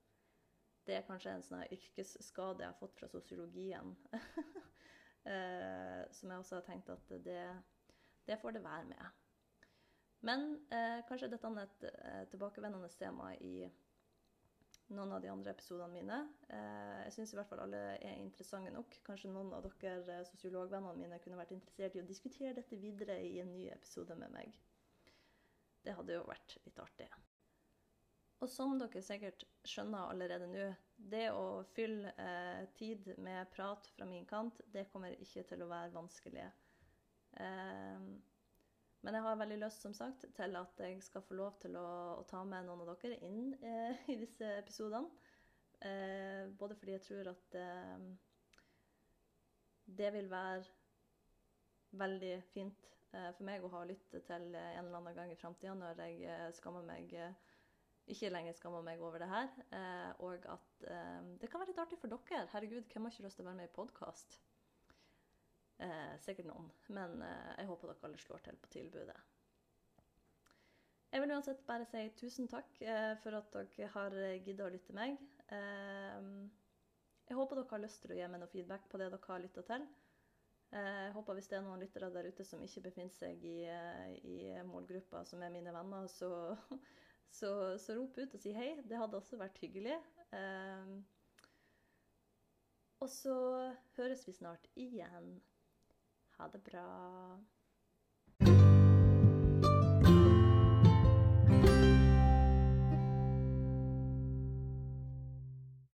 det 0.85 0.97
er 0.97 1.05
kanskje 1.07 1.33
en 1.33 1.45
sånn 1.45 1.63
yrkesskade 1.73 2.61
jeg 2.61 2.69
har 2.69 2.79
fått 2.79 2.97
fra 2.99 3.09
sosiologien. 3.09 3.95
eh, 5.31 6.01
som 6.13 6.31
jeg 6.31 6.41
også 6.41 6.59
har 6.59 6.67
tenkt 6.67 6.91
at 6.93 7.15
det, 7.25 7.45
det 8.27 8.37
får 8.41 8.57
det 8.57 8.65
være 8.65 8.89
med. 8.91 9.23
Men 10.25 10.45
eh, 10.73 11.01
kanskje 11.09 11.31
dette 11.31 11.49
er 11.49 11.63
et 11.63 11.87
eh, 11.89 12.21
tilbakevendende 12.31 12.89
tema 12.99 13.31
i 13.41 13.65
noen 14.93 15.15
av 15.15 15.21
de 15.21 15.29
andre 15.31 15.53
episodene 15.55 15.93
mine. 15.93 16.19
Eh, 16.49 17.01
jeg 17.07 17.15
syns 17.17 17.33
i 17.33 17.39
hvert 17.39 17.49
fall 17.49 17.63
alle 17.65 17.81
er 17.95 18.21
interessante 18.21 18.73
nok. 18.73 18.99
Kanskje 19.05 19.31
noen 19.33 19.51
av 19.57 19.65
dere 19.65 20.19
eh, 20.19 20.23
sosiologvennene 20.29 21.01
mine 21.01 21.19
kunne 21.23 21.39
vært 21.39 21.55
interessert 21.55 21.97
i 21.97 22.03
å 22.03 22.07
diskutere 22.07 22.55
dette 22.57 22.79
videre 22.81 23.17
i 23.25 23.39
en 23.41 23.53
ny 23.53 23.67
episode 23.73 24.17
med 24.19 24.33
meg. 24.35 24.57
Det 25.85 25.93
hadde 25.93 26.17
jo 26.17 26.25
vært 26.27 26.57
litt 26.65 26.81
artig. 26.81 27.07
Og 28.43 28.49
som 28.51 28.75
dere 28.77 29.01
sikkert 29.05 29.45
skjønner 29.65 30.09
allerede 30.11 30.47
nå, 30.51 30.67
det 30.95 31.27
å 31.31 31.63
fylle 31.75 32.11
eh, 32.19 32.63
tid 32.77 33.07
med 33.23 33.49
prat 33.53 33.87
fra 33.95 34.07
min 34.09 34.25
kant, 34.27 34.59
det 34.73 34.87
kommer 34.91 35.15
ikke 35.15 35.45
til 35.47 35.63
å 35.63 35.69
være 35.71 35.93
vanskelig. 35.95 36.47
Eh, 37.41 38.07
men 39.05 39.13
jeg 39.13 39.25
har 39.27 39.37
veldig 39.37 39.59
lyst 39.61 39.85
som 39.85 39.93
sagt, 39.93 40.25
til 40.33 40.57
at 40.57 40.79
jeg 40.81 41.01
skal 41.05 41.23
få 41.27 41.37
lov 41.37 41.59
til 41.61 41.77
å, 41.77 41.87
å 42.17 42.23
ta 42.29 42.41
med 42.47 42.65
noen 42.65 42.81
av 42.83 42.95
dere 43.03 43.19
inn 43.27 43.53
eh, 43.61 44.01
i 44.13 44.17
disse 44.17 44.49
episodene. 44.59 45.11
Eh, 45.85 46.47
både 46.57 46.77
fordi 46.79 46.95
jeg 46.95 47.05
tror 47.05 47.29
at 47.35 47.57
eh, 47.59 48.07
det 49.85 50.09
vil 50.15 50.31
være 50.31 50.63
veldig 52.01 52.35
fint 52.51 52.94
for 53.37 53.47
meg 53.47 53.63
å 53.63 53.71
ha 53.73 53.83
lyttet 53.87 54.25
til 54.27 54.47
en 54.55 54.81
eller 54.81 54.99
annen 54.99 55.17
gang 55.17 55.31
i 55.31 55.37
framtida 55.39 55.75
når 55.77 56.01
jeg 56.05 56.23
eh, 56.29 56.47
skammer 56.57 56.85
meg 56.87 57.13
eh, 57.13 57.37
ikke 58.11 58.29
lenger 58.33 58.57
skammer 58.57 58.83
meg 58.85 59.01
over 59.01 59.23
det 59.23 59.29
her. 59.31 59.47
og 60.21 60.43
at 60.45 60.83
det 61.41 61.47
kan 61.49 61.57
være 61.57 61.71
litt 61.71 61.79
artig 61.81 61.97
for 61.97 62.11
dere. 62.11 62.43
Herregud, 62.51 62.85
hvem 62.91 63.07
har 63.07 63.15
ikke 63.15 63.25
lyst 63.25 63.39
til 63.39 63.47
å 63.47 63.49
være 63.49 63.57
med 63.63 63.71
i 63.71 63.73
podkast? 63.73 64.37
Eh, 65.83 66.11
sikkert 66.23 66.47
noen. 66.47 66.69
Men 66.95 67.17
eh, 67.25 67.55
jeg 67.59 67.67
håper 67.69 67.91
dere 67.91 68.07
alle 68.07 68.19
slår 68.21 68.43
til 68.45 68.59
på 68.61 68.69
tilbudet. 68.75 69.17
Jeg 71.11 71.23
vil 71.23 71.33
uansett 71.35 71.65
bare 71.67 71.87
si 71.87 72.03
tusen 72.19 72.47
takk 72.51 72.79
eh, 72.83 73.15
for 73.23 73.35
at 73.39 73.51
dere 73.55 73.89
har 73.95 74.15
giddet 74.45 74.63
å 74.65 74.71
lytte 74.71 74.91
til 74.91 74.99
meg. 74.99 75.19
Eh, 75.51 76.29
jeg 77.27 77.39
håper 77.39 77.59
dere 77.59 77.73
har 77.73 77.83
lyst 77.83 78.03
til 78.03 78.15
å 78.15 78.19
gi 78.19 78.31
meg 78.31 78.43
noe 78.43 78.53
feedback 78.53 78.87
på 78.91 79.01
det 79.01 79.11
dere 79.11 79.27
har 79.27 79.43
lytta 79.43 79.65
til. 79.67 79.87
Eh, 80.73 81.01
jeg 81.05 81.13
håper 81.15 81.37
hvis 81.37 81.49
det 81.51 81.57
er 81.59 81.65
noen 81.65 81.81
lyttere 81.83 82.11
der 82.13 82.29
ute 82.29 82.45
som 82.47 82.63
ikke 82.65 82.87
befinner 82.87 83.13
seg 83.15 83.43
i, 83.45 83.57
eh, 83.69 84.15
i 84.25 84.37
målgruppa 84.67 85.23
som 85.27 85.43
er 85.45 85.53
mine 85.53 85.73
venner, 85.75 86.07
så, 86.11 86.29
så, 87.39 87.51
så, 87.81 87.97
rop 87.97 88.17
ut 88.17 88.37
og 88.37 88.41
si 88.41 88.55
hei. 88.55 88.71
Det 88.83 88.99
hadde 88.99 89.19
også 89.19 89.39
vært 89.41 89.61
hyggelig. 89.63 89.97
Eh, 90.35 90.95
og 93.03 93.11
så 93.11 93.35
høres 93.97 94.23
vi 94.27 94.33
snart 94.33 94.69
igjen. 94.79 95.35
Ha 96.37 96.47
det 96.51 96.63
bra. 96.65 96.87